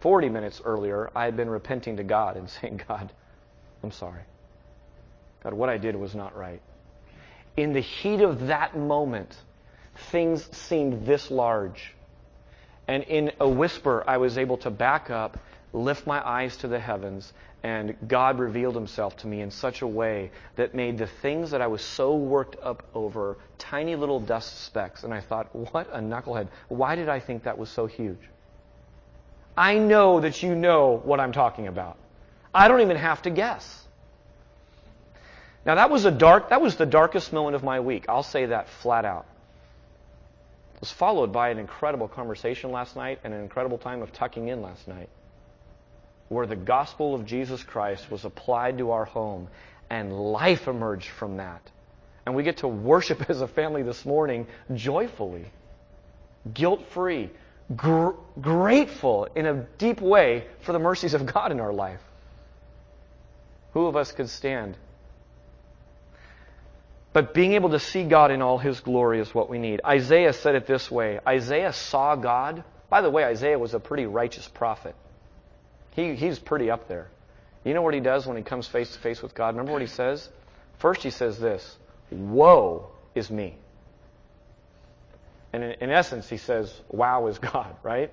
[0.00, 3.12] 40 minutes earlier, I had been repenting to God and saying, God,
[3.82, 4.22] I'm sorry.
[5.42, 6.60] God, what I did was not right.
[7.56, 9.36] In the heat of that moment,
[10.10, 11.94] things seemed this large.
[12.86, 15.38] And in a whisper, I was able to back up,
[15.72, 19.86] lift my eyes to the heavens, and God revealed himself to me in such a
[19.86, 24.64] way that made the things that I was so worked up over tiny little dust
[24.64, 25.02] specks.
[25.02, 26.48] And I thought, what a knucklehead.
[26.68, 28.20] Why did I think that was so huge?
[29.56, 31.96] I know that you know what I'm talking about.
[32.54, 33.86] I don't even have to guess.
[35.66, 38.06] Now that was a dark, that was the darkest moment of my week.
[38.08, 39.26] I'll say that flat out.
[40.76, 44.46] It was followed by an incredible conversation last night and an incredible time of tucking
[44.46, 45.08] in last night
[46.28, 49.48] where the gospel of Jesus Christ was applied to our home
[49.90, 51.62] and life emerged from that.
[52.26, 55.46] And we get to worship as a family this morning joyfully,
[56.52, 57.30] guilt free,
[57.74, 58.10] gr-
[58.40, 62.02] grateful in a deep way for the mercies of God in our life.
[63.72, 64.76] Who of us could stand?
[67.12, 69.80] But being able to see God in all His glory is what we need.
[69.84, 72.64] Isaiah said it this way Isaiah saw God.
[72.90, 74.94] By the way, Isaiah was a pretty righteous prophet.
[75.98, 77.08] He, he's pretty up there.
[77.64, 79.48] You know what he does when he comes face to face with God?
[79.48, 80.28] Remember what he says?
[80.78, 81.76] First, he says this
[82.12, 83.56] Woe is me.
[85.52, 88.12] And in, in essence, he says, Wow is God, right?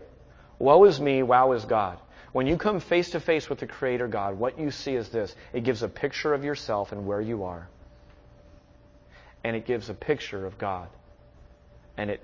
[0.58, 2.00] Woe is me, wow is God.
[2.32, 5.36] When you come face to face with the Creator God, what you see is this
[5.54, 7.68] it gives a picture of yourself and where you are.
[9.44, 10.90] And it gives a picture of God
[11.98, 12.22] and it,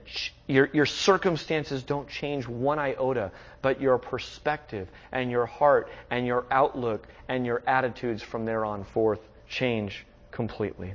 [0.47, 3.31] your, your circumstances don't change one iota,
[3.61, 8.83] but your perspective and your heart and your outlook and your attitudes from there on
[8.83, 10.93] forth change completely.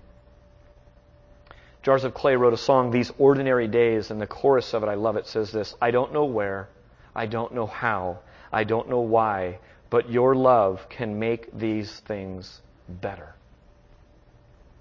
[1.82, 4.94] Jars of Clay wrote a song, These Ordinary Days, and the chorus of it, I
[4.94, 6.68] love it, says this I don't know where,
[7.14, 8.18] I don't know how,
[8.52, 13.34] I don't know why, but your love can make these things better.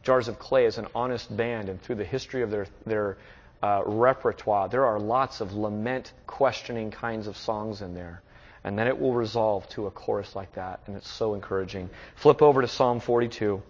[0.02, 3.18] Jars of Clay is an honest band, and through the history of their, their
[3.66, 4.70] uh, repertoire.
[4.70, 8.22] There are lots of lament, questioning kinds of songs in there.
[8.64, 11.90] And then it will resolve to a chorus like that, and it's so encouraging.
[12.16, 13.62] Flip over to Psalm 42.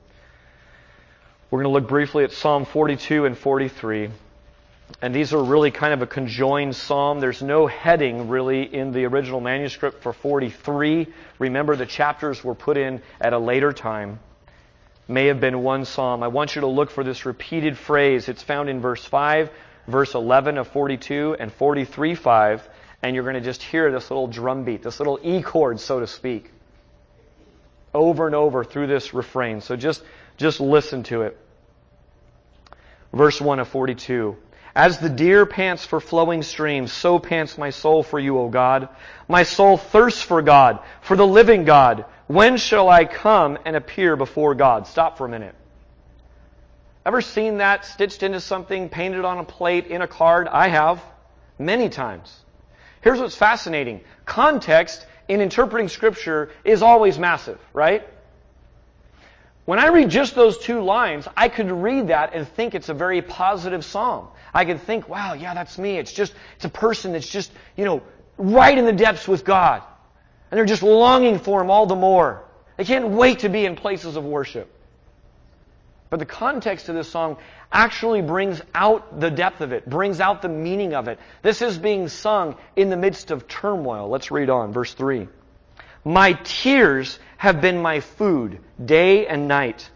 [1.50, 4.10] We're going to look briefly at Psalm 42 and 43.
[5.02, 7.22] And these are really kind of a conjoined psalm.
[7.22, 11.08] There's no heading really in the original manuscript for 43.
[11.40, 14.20] Remember, the chapters were put in at a later time.
[15.08, 16.22] May have been one psalm.
[16.24, 18.28] I want you to look for this repeated phrase.
[18.28, 19.50] It's found in verse 5,
[19.88, 22.70] verse 11 of 42 and 43 5,
[23.02, 26.00] and you're going to just hear this little drum beat, this little E chord, so
[26.00, 26.52] to speak,
[27.94, 29.62] over and over through this refrain.
[29.62, 30.04] So just,
[30.38, 31.38] just listen to it.
[33.14, 34.36] Verse 1 of 42.
[34.76, 38.90] As the deer pants for flowing streams, so pants my soul for you, O God.
[39.30, 42.04] My soul thirsts for God, for the living God.
[42.28, 44.86] When shall I come and appear before God?
[44.88, 45.56] Stop for a minute.
[47.06, 50.48] Ever seen that stitched into something, painted on a plate, in a card?
[50.48, 51.02] I have.
[51.60, 52.36] Many times.
[53.02, 54.02] Here's what's fascinating.
[54.26, 58.08] Context in interpreting scripture is always massive, right?
[59.66, 62.94] When I read just those two lines, I could read that and think it's a
[62.94, 64.28] very positive psalm.
[64.54, 65.98] I could think, wow, yeah, that's me.
[65.98, 68.02] It's just, it's a person that's just, you know,
[68.38, 69.84] right in the depths with God.
[70.52, 72.44] And they're just longing for Him all the more.
[72.78, 74.72] They can't wait to be in places of worship.
[76.10, 77.38] But the context of this song
[77.72, 81.20] actually brings out the depth of it, brings out the meaning of it.
[81.42, 84.10] This is being sung in the midst of turmoil.
[84.10, 85.28] Let's read on, verse 3.
[86.04, 89.90] My tears have been my food day and night.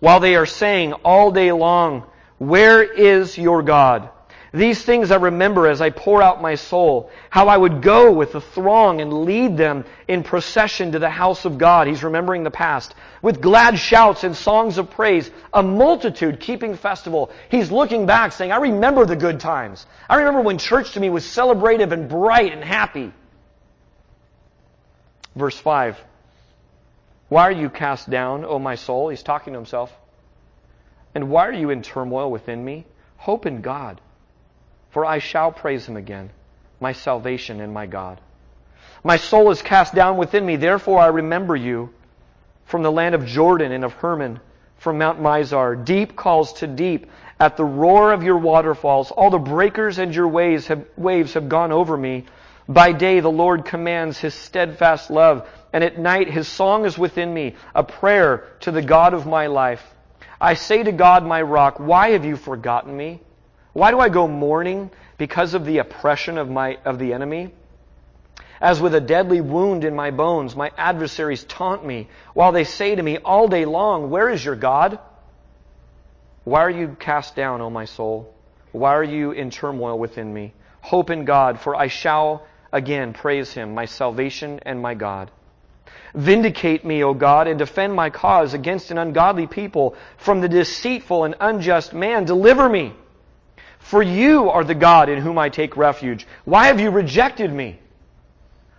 [0.00, 2.06] While they are saying all day long,
[2.38, 4.08] Where is your God?
[4.54, 8.32] These things I remember as I pour out my soul, how I would go with
[8.32, 11.86] the throng and lead them in procession to the house of God.
[11.86, 12.94] He's remembering the past.
[13.22, 17.30] With glad shouts and songs of praise, a multitude keeping festival.
[17.50, 19.86] He's looking back saying, I remember the good times.
[20.06, 23.10] I remember when church to me was celebrative and bright and happy.
[25.34, 25.96] Verse 5.
[27.30, 29.08] Why are you cast down, O my soul?
[29.08, 29.90] He's talking to himself.
[31.14, 32.84] And why are you in turmoil within me?
[33.16, 33.98] Hope in God
[34.92, 36.30] for I shall praise him again,
[36.80, 38.20] my salvation and my God.
[39.02, 41.90] My soul is cast down within me, therefore I remember you
[42.66, 44.38] from the land of Jordan and of Hermon,
[44.76, 45.84] from Mount Mizar.
[45.84, 49.10] Deep calls to deep at the roar of your waterfalls.
[49.10, 52.26] All the breakers and your waves have, waves have gone over me.
[52.68, 57.32] By day the Lord commands his steadfast love, and at night his song is within
[57.32, 59.82] me, a prayer to the God of my life.
[60.40, 63.20] I say to God, my rock, why have you forgotten me?
[63.72, 64.90] Why do I go mourning?
[65.18, 67.52] Because of the oppression of, my, of the enemy?
[68.60, 72.94] As with a deadly wound in my bones, my adversaries taunt me, while they say
[72.94, 74.98] to me all day long, Where is your God?
[76.44, 78.32] Why are you cast down, O my soul?
[78.72, 80.54] Why are you in turmoil within me?
[80.80, 85.30] Hope in God, for I shall again praise him, my salvation and my God.
[86.14, 91.24] Vindicate me, O God, and defend my cause against an ungodly people from the deceitful
[91.24, 92.24] and unjust man.
[92.24, 92.92] Deliver me.
[93.82, 96.26] For you are the God in whom I take refuge.
[96.44, 97.78] Why have you rejected me?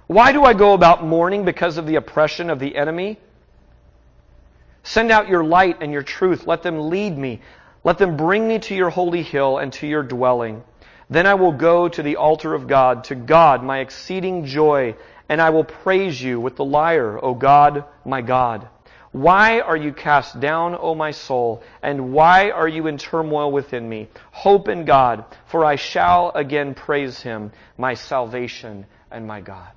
[0.07, 3.19] Why do I go about mourning because of the oppression of the enemy?
[4.83, 6.45] Send out your light and your truth.
[6.45, 7.41] Let them lead me.
[7.83, 10.63] Let them bring me to your holy hill and to your dwelling.
[11.09, 14.95] Then I will go to the altar of God, to God, my exceeding joy,
[15.29, 18.67] and I will praise you with the lyre, O God, my God.
[19.13, 21.61] Why are you cast down, O my soul?
[21.83, 24.09] And why are you in turmoil within me?
[24.31, 29.69] Hope in God, for I shall again praise him, my salvation and my God.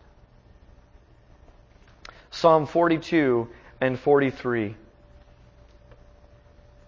[2.30, 4.74] Psalm 42 and 43.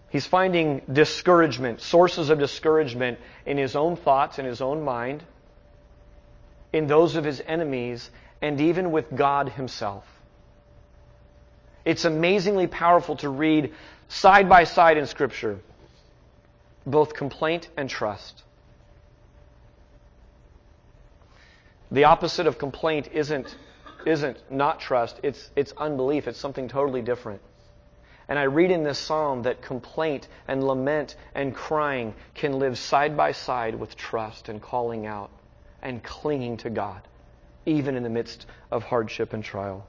[0.09, 5.23] He's finding discouragement, sources of discouragement in his own thoughts, in his own mind,
[6.73, 10.07] in those of his enemies, and even with God himself.
[11.89, 13.73] It's amazingly powerful to read
[14.09, 15.59] side by side in Scripture
[16.85, 18.43] both complaint and trust.
[21.91, 23.57] The opposite of complaint isn't,
[24.05, 26.29] isn't not trust, it's, it's unbelief.
[26.29, 27.41] It's something totally different.
[28.29, 33.17] And I read in this psalm that complaint and lament and crying can live side
[33.17, 35.31] by side with trust and calling out
[35.81, 37.01] and clinging to God,
[37.65, 39.87] even in the midst of hardship and trial.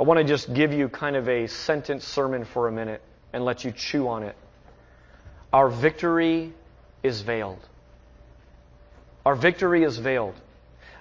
[0.00, 3.02] I want to just give you kind of a sentence sermon for a minute
[3.34, 4.34] and let you chew on it.
[5.52, 6.54] Our victory
[7.02, 7.60] is veiled.
[9.26, 10.32] Our victory is veiled.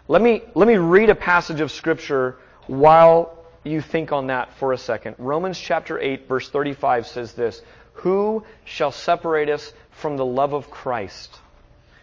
[0.10, 4.74] Let me, let me read a passage of Scripture while you think on that for
[4.74, 5.16] a second.
[5.18, 7.62] Romans chapter 8, verse 35 says this
[7.94, 11.40] Who shall separate us from the love of Christ?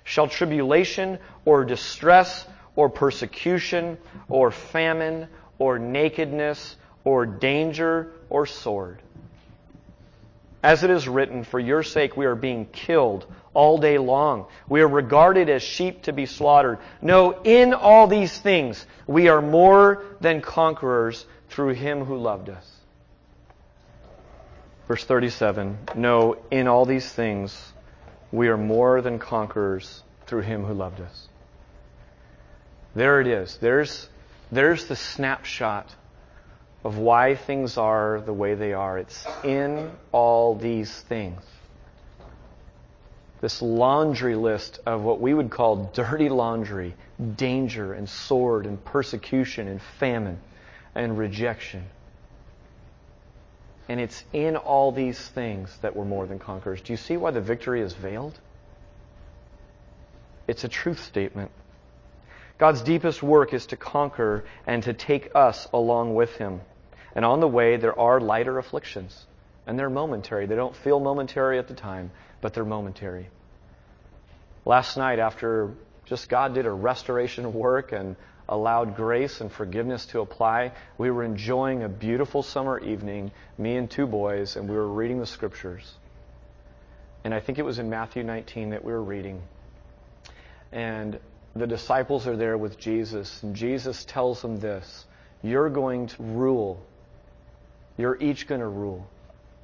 [0.04, 3.98] Shall tribulation or distress or persecution
[4.30, 5.28] or famine
[5.58, 6.76] or nakedness
[7.06, 9.00] or danger or sword.
[10.62, 14.46] As it is written, For your sake we are being killed all day long.
[14.68, 16.78] We are regarded as sheep to be slaughtered.
[17.00, 22.68] No, in all these things we are more than conquerors through him who loved us.
[24.88, 27.72] Verse 37 No, in all these things
[28.32, 31.28] we are more than conquerors through him who loved us.
[32.96, 33.58] There it is.
[33.58, 34.08] There's,
[34.50, 35.94] there's the snapshot
[36.86, 38.96] of why things are the way they are.
[38.96, 41.42] It's in all these things.
[43.40, 46.94] This laundry list of what we would call dirty laundry,
[47.34, 50.38] danger and sword and persecution and famine
[50.94, 51.86] and rejection.
[53.88, 56.80] And it's in all these things that we're more than conquerors.
[56.82, 58.38] Do you see why the victory is veiled?
[60.46, 61.50] It's a truth statement.
[62.58, 66.60] God's deepest work is to conquer and to take us along with Him.
[67.16, 69.26] And on the way, there are lighter afflictions.
[69.66, 70.46] And they're momentary.
[70.46, 72.10] They don't feel momentary at the time,
[72.42, 73.30] but they're momentary.
[74.66, 75.72] Last night, after
[76.04, 78.16] just God did a restoration work and
[78.48, 83.90] allowed grace and forgiveness to apply, we were enjoying a beautiful summer evening, me and
[83.90, 85.94] two boys, and we were reading the scriptures.
[87.24, 89.42] And I think it was in Matthew 19 that we were reading.
[90.70, 91.18] And
[91.56, 95.06] the disciples are there with Jesus, and Jesus tells them this
[95.42, 96.86] You're going to rule
[97.96, 99.06] you're each going to rule.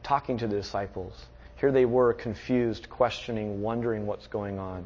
[0.03, 1.15] Talking to the disciples.
[1.59, 4.85] Here they were, confused, questioning, wondering what's going on.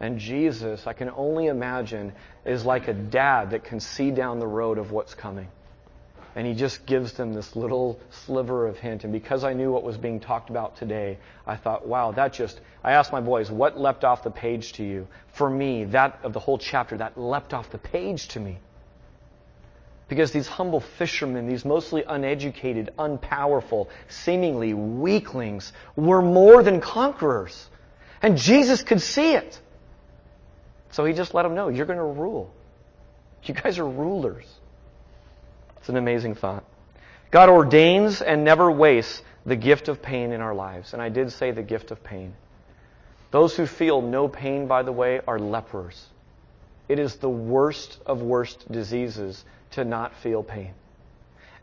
[0.00, 2.12] And Jesus, I can only imagine,
[2.46, 5.48] is like a dad that can see down the road of what's coming.
[6.36, 9.02] And he just gives them this little sliver of hint.
[9.02, 12.60] And because I knew what was being talked about today, I thought, wow, that just,
[12.84, 15.08] I asked my boys, what leapt off the page to you?
[15.32, 18.58] For me, that of the whole chapter, that leapt off the page to me.
[20.08, 27.68] Because these humble fishermen, these mostly uneducated, unpowerful, seemingly weaklings, were more than conquerors.
[28.22, 29.60] And Jesus could see it.
[30.90, 32.52] So he just let them know, you're going to rule.
[33.44, 34.46] You guys are rulers.
[35.78, 36.64] It's an amazing thought.
[37.30, 40.94] God ordains and never wastes the gift of pain in our lives.
[40.94, 42.34] And I did say the gift of pain.
[43.30, 46.06] Those who feel no pain, by the way, are lepers.
[46.88, 50.74] It is the worst of worst diseases to not feel pain.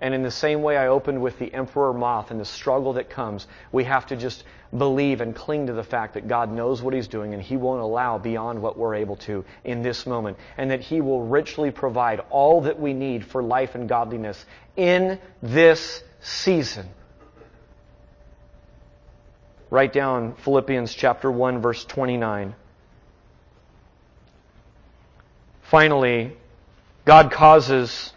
[0.01, 3.09] And in the same way I opened with the emperor moth and the struggle that
[3.09, 4.43] comes, we have to just
[4.77, 7.81] believe and cling to the fact that God knows what He's doing and He won't
[7.81, 10.37] allow beyond what we're able to in this moment.
[10.57, 14.45] And that He will richly provide all that we need for life and godliness
[14.75, 16.89] in this season.
[19.69, 22.53] Write down Philippians chapter 1 verse 29.
[25.63, 26.37] Finally,
[27.05, 28.11] God causes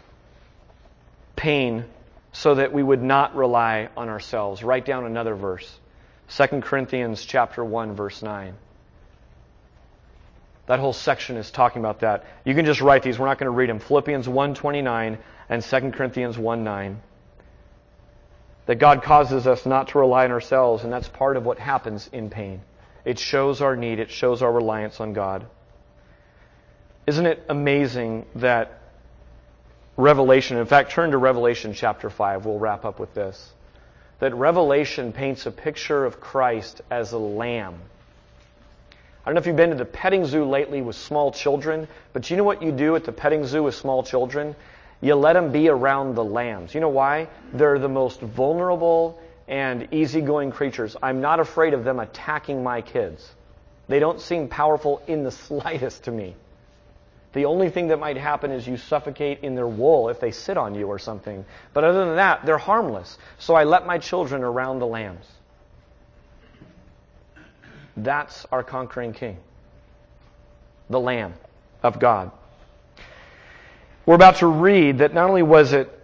[1.35, 1.85] pain
[2.31, 4.63] so that we would not rely on ourselves.
[4.63, 5.79] Write down another verse.
[6.35, 8.55] 2 Corinthians chapter 1 verse 9.
[10.65, 12.25] That whole section is talking about that.
[12.45, 13.17] You can just write these.
[13.17, 13.79] We're not going to read them.
[13.79, 15.17] Philippians 1:29
[15.49, 16.97] and 2 Corinthians 1:9.
[18.67, 22.07] That God causes us not to rely on ourselves, and that's part of what happens
[22.13, 22.61] in pain.
[23.03, 25.47] It shows our need, it shows our reliance on God.
[27.07, 28.78] Isn't it amazing that
[29.99, 32.45] Revelation, in fact, turn to Revelation chapter 5.
[32.45, 33.51] We'll wrap up with this.
[34.19, 37.75] That Revelation paints a picture of Christ as a lamb.
[38.93, 42.29] I don't know if you've been to the petting zoo lately with small children, but
[42.29, 44.55] you know what you do at the petting zoo with small children?
[45.01, 46.73] You let them be around the lambs.
[46.73, 47.27] You know why?
[47.51, 49.19] They're the most vulnerable
[49.49, 50.95] and easygoing creatures.
[51.03, 53.29] I'm not afraid of them attacking my kids.
[53.89, 56.35] They don't seem powerful in the slightest to me.
[57.33, 60.57] The only thing that might happen is you suffocate in their wool if they sit
[60.57, 61.45] on you or something.
[61.73, 63.17] But other than that, they're harmless.
[63.37, 65.25] So I let my children around the lambs.
[67.95, 69.37] That's our conquering king.
[70.89, 71.33] The Lamb
[71.83, 72.31] of God.
[74.05, 75.95] We're about to read that not only was it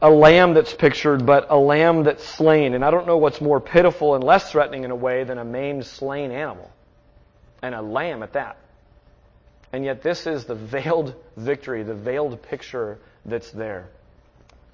[0.00, 2.74] a lamb that's pictured, but a lamb that's slain.
[2.74, 5.44] And I don't know what's more pitiful and less threatening in a way than a
[5.44, 6.68] maimed, slain animal.
[7.62, 8.56] And a lamb at that.
[9.72, 13.88] And yet, this is the veiled victory, the veiled picture that's there.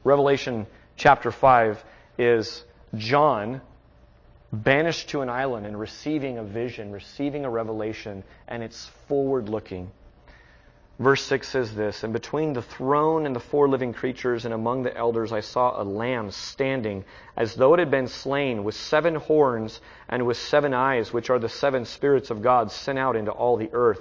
[0.02, 1.82] Revelation chapter 5
[2.18, 2.64] is
[2.96, 3.60] John
[4.52, 9.90] banished to an island and receiving a vision, receiving a revelation, and it's forward looking.
[10.98, 14.82] Verse 6 says this And between the throne and the four living creatures and among
[14.82, 17.04] the elders, I saw a lamb standing
[17.36, 21.38] as though it had been slain, with seven horns and with seven eyes, which are
[21.38, 24.00] the seven spirits of God sent out into all the earth.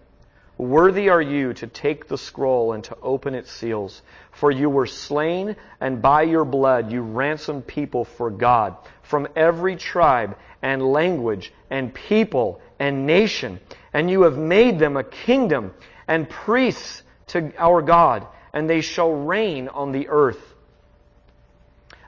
[0.61, 4.03] Worthy are you to take the scroll and to open its seals.
[4.31, 9.75] For you were slain, and by your blood you ransomed people for God from every
[9.75, 13.59] tribe and language and people and nation.
[13.91, 15.73] And you have made them a kingdom
[16.07, 20.53] and priests to our God, and they shall reign on the earth.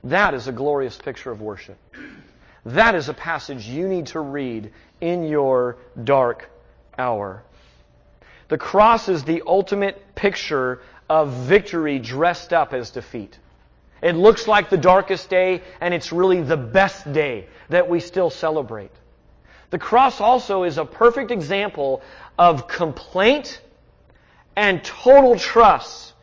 [0.03, 1.79] That is a glorious picture of worship.
[2.67, 6.51] That is a passage you need to read in your dark
[6.99, 7.43] hour.
[8.53, 13.35] The cross is the ultimate picture of victory dressed up as defeat.
[13.99, 18.29] It looks like the darkest day, and it's really the best day that we still
[18.29, 18.91] celebrate.
[19.71, 22.03] The cross also is a perfect example
[22.37, 23.59] of complaint
[24.55, 26.13] and total trust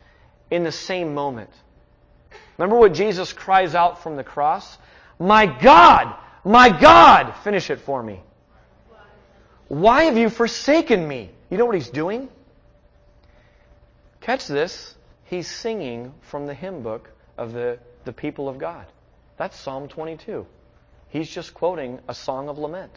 [0.49, 1.49] in the same moment.
[2.57, 4.77] Remember what Jesus cries out from the cross?
[5.19, 6.15] My God,
[6.45, 8.21] my God, finish it for me.
[9.67, 11.31] Why have you forsaken me?
[11.51, 12.29] You know what he's doing?
[14.21, 14.95] Catch this.
[15.25, 18.85] He's singing from the hymn book of the, the people of God.
[19.37, 20.47] That's Psalm 22.
[21.09, 22.91] He's just quoting a song of lament.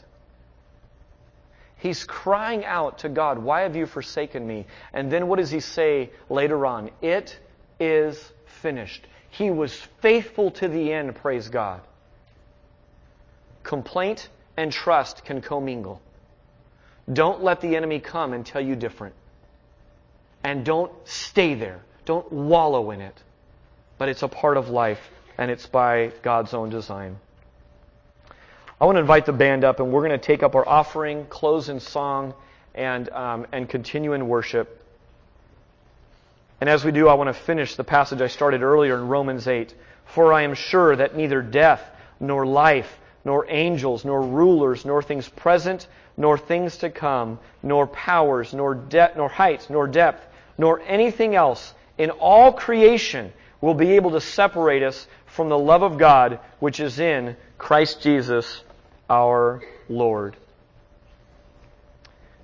[1.76, 4.66] He's crying out to God, Why have you forsaken me?
[4.92, 6.90] And then what does he say later on?
[7.02, 7.36] It
[7.80, 8.32] is
[8.62, 9.04] finished.
[9.30, 11.80] He was faithful to the end, praise God.
[13.64, 16.00] Complaint and trust can commingle.
[17.12, 19.14] Don't let the enemy come and tell you different.
[20.42, 21.80] And don't stay there.
[22.04, 23.22] Don't wallow in it.
[23.98, 27.18] But it's a part of life, and it's by God's own design.
[28.80, 31.26] I want to invite the band up, and we're going to take up our offering,
[31.26, 32.34] close in song,
[32.74, 34.82] and, um, and continue in worship.
[36.60, 39.46] And as we do, I want to finish the passage I started earlier in Romans
[39.46, 39.74] 8.
[40.06, 41.82] For I am sure that neither death,
[42.20, 45.86] nor life, nor angels, nor rulers, nor things present,
[46.16, 50.24] nor things to come, nor powers, nor de- nor height, nor depth,
[50.56, 55.82] nor anything else in all creation will be able to separate us from the love
[55.82, 58.62] of God which is in Christ Jesus
[59.08, 60.36] our Lord.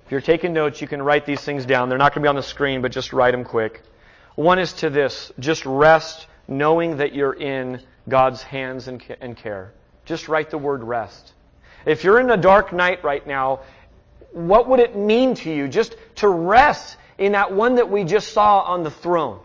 [0.05, 1.87] If you're taking notes, you can write these things down.
[1.87, 3.81] They're not going to be on the screen, but just write them quick.
[4.35, 8.99] One is to this just rest knowing that you're in God's hands and
[9.37, 9.71] care.
[10.05, 11.33] Just write the word rest.
[11.85, 13.61] If you're in a dark night right now,
[14.31, 18.33] what would it mean to you just to rest in that one that we just
[18.33, 19.39] saw on the throne?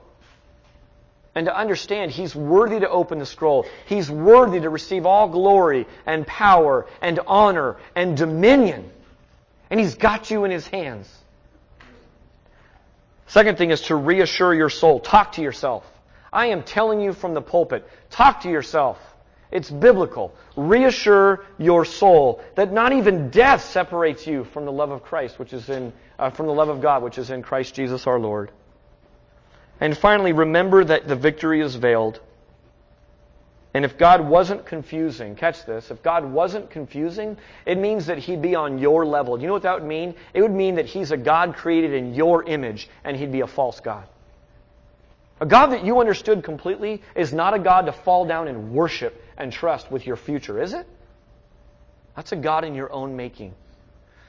[1.34, 3.66] And to understand He's worthy to open the scroll.
[3.86, 8.90] He's worthy to receive all glory and power and honor and dominion.
[9.68, 11.12] And He's got you in His hands.
[13.26, 15.00] Second thing is to reassure your soul.
[15.00, 15.84] Talk to yourself.
[16.32, 18.98] I am telling you from the pulpit, talk to yourself.
[19.50, 20.34] It's biblical.
[20.56, 25.52] Reassure your soul that not even death separates you from the love of Christ, which
[25.52, 28.50] is in, uh, from the love of God, which is in Christ Jesus our Lord.
[29.80, 32.20] And finally, remember that the victory is veiled.
[33.74, 37.36] And if God wasn't confusing, catch this, if God wasn't confusing,
[37.66, 39.38] it means that He'd be on your level.
[39.38, 40.14] You know what that would mean?
[40.32, 43.46] It would mean that He's a God created in your image, and He'd be a
[43.46, 44.08] false God.
[45.42, 49.22] A God that you understood completely is not a God to fall down and worship
[49.36, 50.86] and trust with your future, is it?
[52.14, 53.54] That's a God in your own making.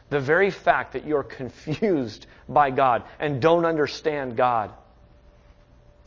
[0.09, 4.71] The very fact that you're confused by God and don't understand God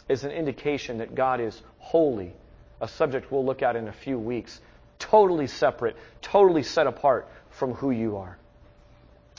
[0.09, 2.32] is an indication that God is holy,
[2.80, 4.61] a subject we'll look at in a few weeks,
[4.98, 8.36] totally separate, totally set apart from who you are.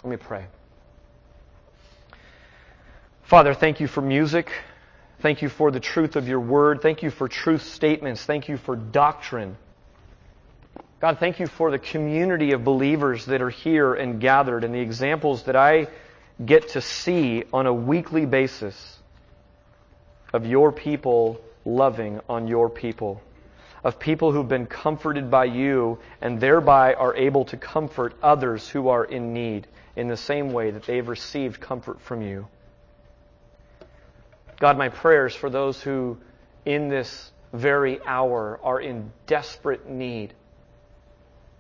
[0.04, 0.46] Let me pray.
[3.24, 4.52] Father, thank you for music.
[5.22, 6.82] Thank you for the truth of your word.
[6.82, 8.26] Thank you for truth statements.
[8.26, 9.56] Thank you for doctrine.
[11.00, 14.80] God, thank you for the community of believers that are here and gathered and the
[14.80, 15.88] examples that I
[16.44, 18.98] get to see on a weekly basis
[20.34, 23.22] of your people loving on your people,
[23.84, 28.88] of people who've been comforted by you and thereby are able to comfort others who
[28.88, 32.48] are in need in the same way that they've received comfort from you.
[34.62, 36.20] God, my prayers for those who
[36.66, 40.36] in this very hour are in desperate need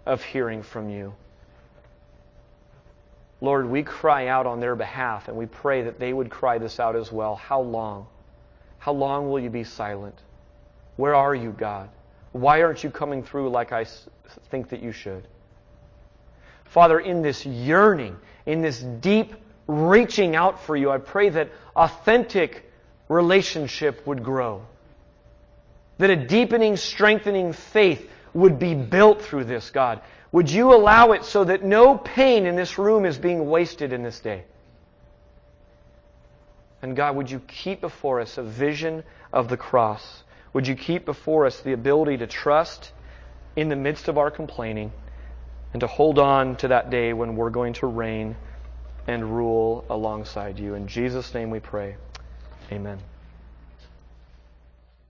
[0.06, 1.16] of hearing from you.
[3.42, 6.80] Lord, we cry out on their behalf and we pray that they would cry this
[6.80, 7.36] out as well.
[7.36, 8.06] How long?
[8.78, 10.20] How long will you be silent?
[10.96, 11.90] Where are you, God?
[12.34, 13.88] Why aren't you coming through like I
[14.52, 15.28] think that you should?
[16.66, 19.34] Father, in this yearning, in this deep
[19.66, 22.68] reaching out for you, I pray that authentic
[23.12, 24.66] relationship would grow.
[25.98, 30.02] That a deepening, strengthening faith would be built through this, God.
[30.32, 34.02] Would you allow it so that no pain in this room is being wasted in
[34.02, 34.46] this day?
[36.82, 39.04] And God, would you keep before us a vision
[39.34, 40.24] of the cross?
[40.54, 42.92] Would you keep before us the ability to trust
[43.56, 44.92] in the midst of our complaining
[45.74, 48.38] and to hold on to that day when we're going to reign
[49.06, 50.74] and rule alongside you?
[50.76, 51.98] In Jesus' name we pray.
[52.72, 53.11] Amen.